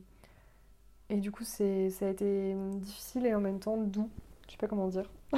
et 1.10 1.18
du 1.18 1.32
coup, 1.32 1.44
ça 1.44 1.64
a 1.64 2.10
été 2.10 2.56
difficile 2.76 3.26
et 3.26 3.36
en 3.36 3.42
même 3.42 3.60
temps 3.60 3.78
doux. 3.78 4.10
Je 4.48 4.52
sais 4.52 4.58
pas 4.58 4.68
comment 4.68 4.88
dire. 4.88 5.10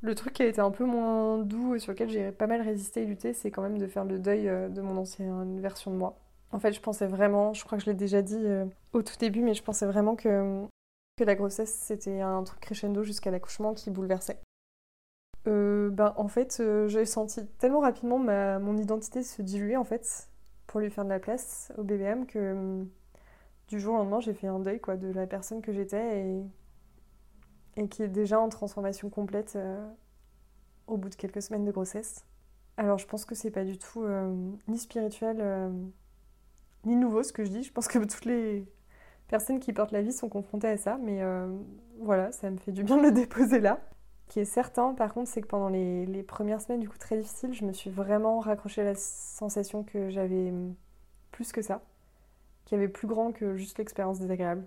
le 0.00 0.14
truc 0.14 0.32
qui 0.34 0.42
a 0.42 0.46
été 0.46 0.60
un 0.60 0.70
peu 0.70 0.84
moins 0.84 1.38
doux 1.38 1.74
et 1.74 1.78
sur 1.78 1.92
lequel 1.92 2.08
j'ai 2.08 2.30
pas 2.30 2.46
mal 2.46 2.60
résisté 2.60 3.02
et 3.02 3.06
lutté, 3.06 3.32
c'est 3.32 3.50
quand 3.50 3.62
même 3.62 3.78
de 3.78 3.86
faire 3.86 4.04
le 4.04 4.18
deuil 4.18 4.48
euh, 4.48 4.68
de 4.68 4.80
mon 4.80 4.96
ancienne 4.96 5.60
version 5.60 5.90
de 5.90 5.96
moi. 5.96 6.18
En 6.50 6.58
fait, 6.60 6.72
je 6.72 6.80
pensais 6.80 7.06
vraiment, 7.06 7.52
je 7.52 7.64
crois 7.64 7.78
que 7.78 7.84
je 7.84 7.90
l'ai 7.90 7.96
déjà 7.96 8.22
dit 8.22 8.36
euh, 8.36 8.64
au 8.92 9.02
tout 9.02 9.16
début, 9.18 9.42
mais 9.42 9.54
je 9.54 9.62
pensais 9.62 9.86
vraiment 9.86 10.16
que, 10.16 10.64
que 11.16 11.24
la 11.24 11.34
grossesse, 11.34 11.74
c'était 11.74 12.20
un 12.20 12.42
truc 12.44 12.60
crescendo 12.60 13.02
jusqu'à 13.02 13.30
l'accouchement 13.30 13.74
qui 13.74 13.90
bouleversait. 13.90 14.40
Euh, 15.46 15.90
ben, 15.90 16.14
en 16.16 16.28
fait, 16.28 16.62
j'ai 16.86 17.04
senti 17.04 17.46
tellement 17.58 17.80
rapidement 17.80 18.18
ma, 18.18 18.58
mon 18.58 18.76
identité 18.76 19.22
se 19.22 19.42
diluer 19.42 19.76
en 19.76 19.84
fait 19.84 20.28
pour 20.66 20.80
lui 20.80 20.90
faire 20.90 21.04
de 21.04 21.10
la 21.10 21.18
place 21.18 21.72
au 21.78 21.82
BBM 21.82 22.26
que 22.26 22.52
hum, 22.52 22.88
du 23.68 23.80
jour 23.80 23.94
au 23.94 23.98
lendemain, 23.98 24.20
j'ai 24.20 24.34
fait 24.34 24.46
un 24.46 24.58
deuil 24.58 24.80
quoi, 24.80 24.96
de 24.96 25.08
la 25.08 25.26
personne 25.26 25.62
que 25.62 25.72
j'étais 25.72 26.26
et, 27.76 27.88
qui 27.88 28.02
est 28.02 28.08
déjà 28.08 28.40
en 28.40 28.48
transformation 28.48 29.08
complète 29.08 29.54
euh, 29.54 29.86
au 30.88 30.96
bout 30.96 31.08
de 31.10 31.14
quelques 31.14 31.42
semaines 31.42 31.64
de 31.64 31.70
grossesse. 31.70 32.24
Alors, 32.76 32.98
je 32.98 33.06
pense 33.06 33.24
que 33.24 33.34
c'est 33.34 33.50
pas 33.50 33.64
du 33.64 33.78
tout 33.78 34.04
ni 34.68 34.78
spirituel 34.78 35.72
ni 36.84 36.94
nouveau 36.94 37.24
ce 37.24 37.32
que 37.32 37.44
je 37.44 37.50
dis. 37.50 37.62
Je 37.64 37.72
pense 37.72 37.88
que 37.88 37.98
toutes 37.98 38.24
les 38.24 38.66
personnes 39.26 39.58
qui 39.58 39.72
portent 39.72 39.90
la 39.90 40.02
vie 40.02 40.12
sont 40.12 40.28
confrontées 40.28 40.68
à 40.68 40.76
ça, 40.76 40.96
mais 41.02 41.20
voilà, 42.00 42.30
ça 42.30 42.50
me 42.50 42.56
fait 42.56 42.70
du 42.70 42.84
bien 42.84 42.96
de 42.96 43.02
le 43.02 43.12
déposer 43.12 43.58
là 43.60 43.80
qui 44.28 44.40
est 44.40 44.44
certain, 44.44 44.94
par 44.94 45.14
contre, 45.14 45.28
c'est 45.28 45.40
que 45.40 45.46
pendant 45.46 45.68
les, 45.68 46.22
premières 46.22 46.60
semaines, 46.60 46.80
du 46.80 46.88
coup, 46.88 46.98
très 46.98 47.16
difficiles, 47.16 47.54
je 47.54 47.64
me 47.64 47.72
suis 47.72 47.90
vraiment 47.90 48.40
raccroché 48.40 48.82
à 48.82 48.84
la 48.84 48.94
sensation 48.94 49.82
que 49.82 50.10
j'avais 50.10 50.52
plus 51.32 51.50
que 51.50 51.62
ça, 51.62 51.82
qui 52.68 52.74
avait 52.74 52.88
plus 52.88 53.06
grand 53.06 53.32
que 53.32 53.56
juste 53.56 53.78
l'expérience 53.78 54.20
désagréable. 54.20 54.62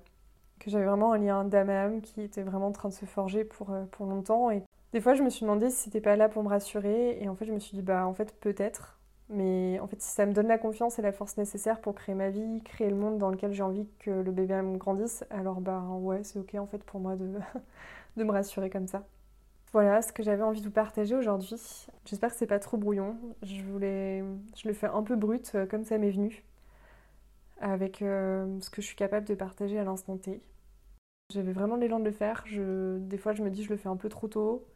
Que 0.60 0.72
j'avais 0.72 0.86
vraiment 0.86 1.14
un 1.14 1.20
lien 1.20 1.44
d'âme 1.44 1.70
à 1.70 1.84
âme 1.84 2.02
qui 2.02 2.22
était 2.22 2.42
vraiment 2.42 2.68
en 2.68 2.72
train 2.72 2.90
de 2.90 2.94
se 2.96 3.06
forger 3.06 3.44
pour, 3.44 3.72
euh, 3.72 3.84
pour 3.92 4.08
longtemps. 4.08 4.50
Et 4.50 4.64
des 4.92 5.00
fois, 5.00 5.14
je 5.14 5.22
me 5.22 5.30
suis 5.30 5.42
demandé 5.42 5.70
si 5.70 5.84
c'était 5.84 6.02
pas 6.02 6.16
là 6.16 6.28
pour 6.28 6.44
me 6.44 6.50
rassurer. 6.50 7.22
Et 7.22 7.30
en 7.30 7.36
fait, 7.36 7.46
je 7.46 7.54
me 7.54 7.60
suis 7.60 7.78
dit, 7.78 7.84
bah, 7.84 8.08
en 8.08 8.14
fait, 8.16 8.34
peut-être. 8.40 8.98
Mais 9.30 9.80
en 9.82 9.88
fait, 9.88 10.02
si 10.02 10.10
ça 10.10 10.26
me 10.26 10.34
donne 10.34 10.48
la 10.48 10.58
confiance 10.58 10.98
et 10.98 11.04
la 11.04 11.12
force 11.12 11.38
nécessaire 11.38 11.80
pour 11.80 11.94
créer 11.94 12.16
ma 12.16 12.32
vie, 12.32 12.62
créer 12.64 12.90
le 12.90 12.96
monde 12.96 13.20
dans 13.20 13.30
lequel 13.30 13.54
j'ai 13.54 13.64
envie 13.64 13.88
que 14.00 14.10
le 14.10 14.32
bébé 14.32 14.60
me 14.64 14.78
grandisse, 14.78 15.24
alors 15.30 15.62
bah 15.62 15.82
ouais, 16.02 16.22
c'est 16.24 16.38
ok 16.38 16.56
en 16.56 16.68
fait 16.68 16.84
pour 16.84 17.00
moi 17.00 17.16
de, 17.16 17.40
de 18.18 18.24
me 18.26 18.32
rassurer 18.32 18.70
comme 18.70 18.88
ça. 18.88 19.04
Voilà 19.72 20.02
ce 20.02 20.12
que 20.12 20.22
j'avais 20.22 20.44
envie 20.44 20.60
de 20.60 20.66
vous 20.66 20.72
partager 20.74 21.16
aujourd'hui. 21.16 21.56
J'espère 22.06 22.32
que 22.32 22.36
c'est 22.36 22.48
pas 22.48 22.60
trop 22.60 22.76
brouillon. 22.76 23.16
Je 23.44 23.62
voulais, 23.62 24.22
je 24.58 24.68
le 24.68 24.74
fais 24.74 24.88
un 24.88 25.04
peu 25.04 25.16
brut 25.16 25.50
euh, 25.56 25.66
comme 25.66 25.86
ça 25.86 25.98
m'est 25.98 26.12
venu, 26.12 26.44
avec 27.62 28.02
euh, 28.02 28.60
ce 28.60 28.70
que 28.70 28.82
je 28.82 28.88
suis 28.88 28.96
capable 28.96 29.28
de 29.28 29.36
partager 29.36 29.80
à 29.80 29.84
l'instant 29.84 30.18
T. 30.18 30.42
J'avais 31.32 31.54
vraiment 31.54 31.78
l'élan 31.78 32.00
de 32.00 32.06
le 32.06 32.12
faire. 32.12 32.44
Des 32.48 33.18
fois, 33.18 33.34
je 33.34 33.44
me 33.44 33.50
dis 33.50 33.64
je 33.64 33.70
le 33.70 33.78
fais 33.78 33.88
un 33.88 33.96
peu 33.96 34.10
trop 34.10 34.28
tôt 34.28 34.68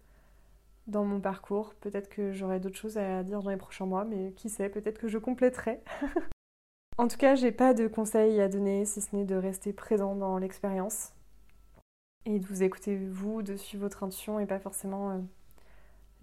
dans 0.87 1.03
mon 1.03 1.19
parcours. 1.19 1.73
Peut-être 1.75 2.09
que 2.09 2.31
j'aurai 2.31 2.59
d'autres 2.59 2.77
choses 2.77 2.97
à 2.97 3.23
dire 3.23 3.41
dans 3.41 3.49
les 3.49 3.57
prochains 3.57 3.85
mois, 3.85 4.05
mais 4.05 4.31
qui 4.33 4.49
sait, 4.49 4.69
peut-être 4.69 4.99
que 4.99 5.07
je 5.07 5.17
compléterai. 5.17 5.81
en 6.97 7.07
tout 7.07 7.17
cas, 7.17 7.35
j'ai 7.35 7.51
pas 7.51 7.73
de 7.73 7.87
conseils 7.87 8.39
à 8.39 8.47
donner 8.47 8.85
si 8.85 9.01
ce 9.01 9.15
n'est 9.15 9.25
de 9.25 9.35
rester 9.35 9.73
présent 9.73 10.15
dans 10.15 10.37
l'expérience 10.37 11.11
et 12.25 12.39
de 12.39 12.45
vous 12.47 12.63
écouter 12.63 12.97
vous, 12.97 13.41
de 13.41 13.55
suivre 13.55 13.83
votre 13.83 14.03
intuition 14.03 14.39
et 14.39 14.45
pas 14.45 14.59
forcément 14.59 15.11
euh, 15.11 15.19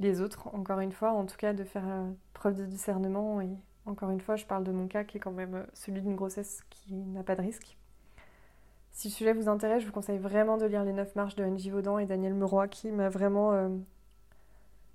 les 0.00 0.20
autres. 0.20 0.48
Encore 0.54 0.80
une 0.80 0.92
fois, 0.92 1.12
en 1.12 1.26
tout 1.26 1.36
cas, 1.36 1.52
de 1.52 1.64
faire 1.64 1.88
euh, 1.88 2.10
preuve 2.32 2.56
de 2.56 2.66
discernement. 2.66 3.40
Et 3.40 3.50
encore 3.86 4.10
une 4.10 4.20
fois, 4.20 4.36
je 4.36 4.46
parle 4.46 4.64
de 4.64 4.72
mon 4.72 4.86
cas 4.86 5.04
qui 5.04 5.16
est 5.16 5.20
quand 5.20 5.32
même 5.32 5.54
euh, 5.54 5.66
celui 5.74 6.00
d'une 6.00 6.16
grossesse 6.16 6.62
qui 6.70 6.94
n'a 6.94 7.22
pas 7.22 7.36
de 7.36 7.42
risque. 7.42 7.76
Si 8.92 9.08
le 9.08 9.12
sujet 9.12 9.32
vous 9.32 9.48
intéresse, 9.48 9.82
je 9.82 9.86
vous 9.86 9.92
conseille 9.92 10.18
vraiment 10.18 10.58
de 10.58 10.66
lire 10.66 10.84
Les 10.84 10.92
9 10.92 11.16
marches 11.16 11.34
de 11.34 11.44
Angie 11.44 11.70
Vaudan 11.70 11.98
et 11.98 12.06
Daniel 12.06 12.34
Meroy 12.34 12.68
qui 12.68 12.90
m'a 12.90 13.08
vraiment 13.08 13.80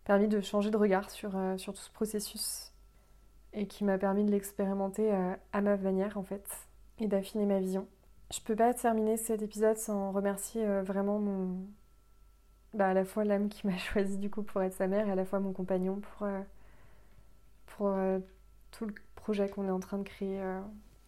permis 0.04 0.28
de 0.28 0.40
changer 0.40 0.70
de 0.70 0.78
regard 0.78 1.10
sur, 1.10 1.32
sur 1.58 1.74
tout 1.74 1.82
ce 1.82 1.90
processus 1.90 2.74
et 3.54 3.66
qui 3.66 3.84
m'a 3.84 3.98
permis 3.98 4.24
de 4.24 4.30
l'expérimenter 4.30 5.12
à 5.52 5.62
ma 5.62 5.78
manière 5.78 6.16
en 6.20 6.22
fait 6.22 6.46
et 7.00 7.08
d'affiner 7.08 7.48
ma 7.48 7.60
vision. 7.60 7.88
Je 8.32 8.42
peux 8.42 8.56
pas 8.56 8.74
terminer 8.74 9.16
cet 9.18 9.42
épisode 9.42 9.78
sans 9.78 10.12
remercier 10.12 10.66
euh, 10.66 10.84
vraiment 10.84 11.20
mon. 11.20 11.66
Bah, 12.74 12.90
à 12.90 12.94
la 12.94 13.06
fois 13.06 13.24
l'âme 13.24 13.48
qui 13.50 13.66
m'a 13.66 13.78
choisi 13.78 14.18
du 14.18 14.30
coup 14.30 14.44
pour 14.44 14.62
être 14.62 14.74
sa 14.74 14.88
mère 14.88 15.08
et 15.08 15.12
à 15.12 15.16
la 15.16 15.26
fois 15.26 15.40
mon 15.40 15.54
compagnon 15.54 16.00
pour, 16.02 16.28
euh, 16.28 16.42
pour 17.68 17.88
euh, 17.88 18.20
tout 18.78 18.86
le 18.86 18.94
projet 19.16 19.50
qu'on 19.50 19.68
est 19.68 19.72
en 19.72 19.80
train 19.80 19.98
de 19.98 20.04
créer, 20.04 20.40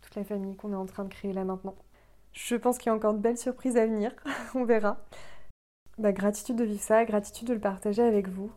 toute 0.01 0.15
la 0.15 0.23
famille 0.23 0.55
qu'on 0.55 0.73
est 0.73 0.77
en 0.77 0.85
train 0.85 1.03
de 1.03 1.09
créer 1.09 1.33
là 1.33 1.43
maintenant. 1.43 1.75
Je 2.33 2.55
pense 2.55 2.77
qu'il 2.77 2.87
y 2.87 2.89
a 2.89 2.95
encore 2.95 3.13
de 3.13 3.19
belles 3.19 3.37
surprises 3.37 3.77
à 3.77 3.85
venir, 3.85 4.11
on 4.55 4.65
verra. 4.65 4.97
Bah, 5.97 6.11
gratitude 6.11 6.55
de 6.55 6.63
vivre 6.63 6.81
ça, 6.81 7.05
gratitude 7.05 7.47
de 7.47 7.53
le 7.53 7.59
partager 7.59 8.01
avec 8.01 8.27
vous. 8.27 8.51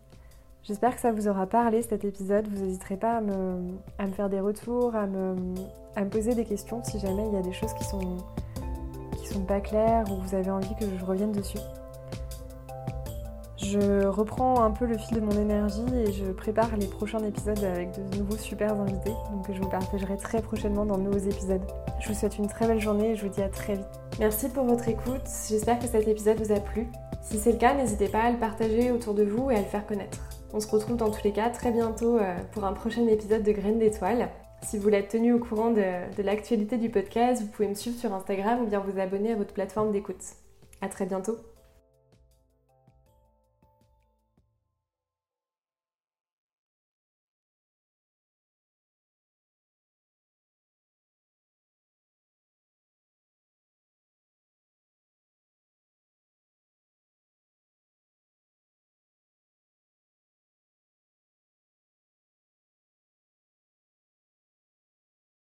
J'espère 0.62 0.94
que 0.94 1.00
ça 1.00 1.10
vous 1.10 1.26
aura 1.26 1.46
parlé 1.46 1.82
cet 1.82 2.04
épisode. 2.04 2.46
Vous 2.46 2.64
n'hésiterez 2.64 2.96
pas 2.96 3.16
à 3.16 3.20
me, 3.20 4.12
faire 4.14 4.28
des 4.28 4.40
retours, 4.40 4.94
à 4.94 5.06
me, 5.06 5.34
à 5.96 6.04
poser 6.04 6.34
des 6.34 6.44
questions 6.44 6.84
si 6.84 7.00
jamais 7.00 7.26
il 7.26 7.34
y 7.34 7.36
a 7.36 7.42
des 7.42 7.52
choses 7.52 7.74
qui 7.74 7.84
sont 7.84 8.18
pas 9.46 9.60
claires 9.60 10.04
ou 10.10 10.16
vous 10.16 10.34
avez 10.34 10.50
envie 10.50 10.74
que 10.76 10.84
je 10.98 11.04
revienne 11.04 11.32
dessus. 11.32 11.58
Je 13.72 14.06
reprends 14.06 14.62
un 14.62 14.70
peu 14.70 14.84
le 14.84 14.98
fil 14.98 15.16
de 15.16 15.24
mon 15.24 15.30
énergie 15.30 15.86
et 15.94 16.12
je 16.12 16.26
prépare 16.26 16.76
les 16.76 16.86
prochains 16.86 17.24
épisodes 17.24 17.64
avec 17.64 17.92
de 17.92 18.18
nouveaux 18.18 18.36
super 18.36 18.78
invités, 18.78 19.14
donc 19.30 19.50
je 19.50 19.58
vous 19.62 19.68
partagerai 19.70 20.18
très 20.18 20.42
prochainement 20.42 20.84
dans 20.84 20.98
de 20.98 21.04
nouveaux 21.04 21.26
épisodes. 21.30 21.62
Je 21.98 22.08
vous 22.08 22.14
souhaite 22.14 22.36
une 22.36 22.48
très 22.48 22.66
belle 22.66 22.80
journée 22.80 23.12
et 23.12 23.16
je 23.16 23.22
vous 23.24 23.32
dis 23.32 23.40
à 23.40 23.48
très 23.48 23.76
vite. 23.76 23.86
Merci 24.18 24.50
pour 24.50 24.64
votre 24.64 24.86
écoute, 24.88 25.22
j'espère 25.48 25.78
que 25.78 25.86
cet 25.86 26.06
épisode 26.06 26.38
vous 26.38 26.52
a 26.52 26.60
plu. 26.60 26.86
Si 27.22 27.38
c'est 27.38 27.52
le 27.52 27.56
cas, 27.56 27.72
n'hésitez 27.72 28.08
pas 28.08 28.24
à 28.24 28.30
le 28.30 28.36
partager 28.36 28.90
autour 28.90 29.14
de 29.14 29.22
vous 29.22 29.50
et 29.50 29.54
à 29.54 29.60
le 29.60 29.64
faire 29.64 29.86
connaître. 29.86 30.18
On 30.52 30.60
se 30.60 30.68
retrouve 30.68 30.98
dans 30.98 31.10
tous 31.10 31.24
les 31.24 31.32
cas 31.32 31.48
très 31.48 31.70
bientôt 31.70 32.18
euh, 32.18 32.34
pour 32.52 32.64
un 32.64 32.74
prochain 32.74 33.06
épisode 33.06 33.42
de 33.42 33.52
Graines 33.52 33.78
d'étoiles. 33.78 34.28
Si 34.60 34.76
vous 34.76 34.82
voulez 34.82 34.98
être 34.98 35.12
tenu 35.12 35.32
au 35.32 35.38
courant 35.38 35.70
de, 35.70 36.22
l'actualité 36.22 36.76
du 36.76 36.90
podcast, 36.90 37.40
vous 37.40 37.48
pouvez 37.48 37.68
me 37.68 37.74
suivre 37.74 37.98
sur 37.98 38.12
Instagram 38.12 38.64
ou 38.64 38.66
bien 38.66 38.80
vous 38.80 39.00
abonner 39.00 39.32
à 39.32 39.36
votre 39.36 39.54
plateforme 39.54 39.92
d'écoute. 39.92 40.22
À 40.82 40.88
très 40.88 41.06
bientôt 41.06 41.38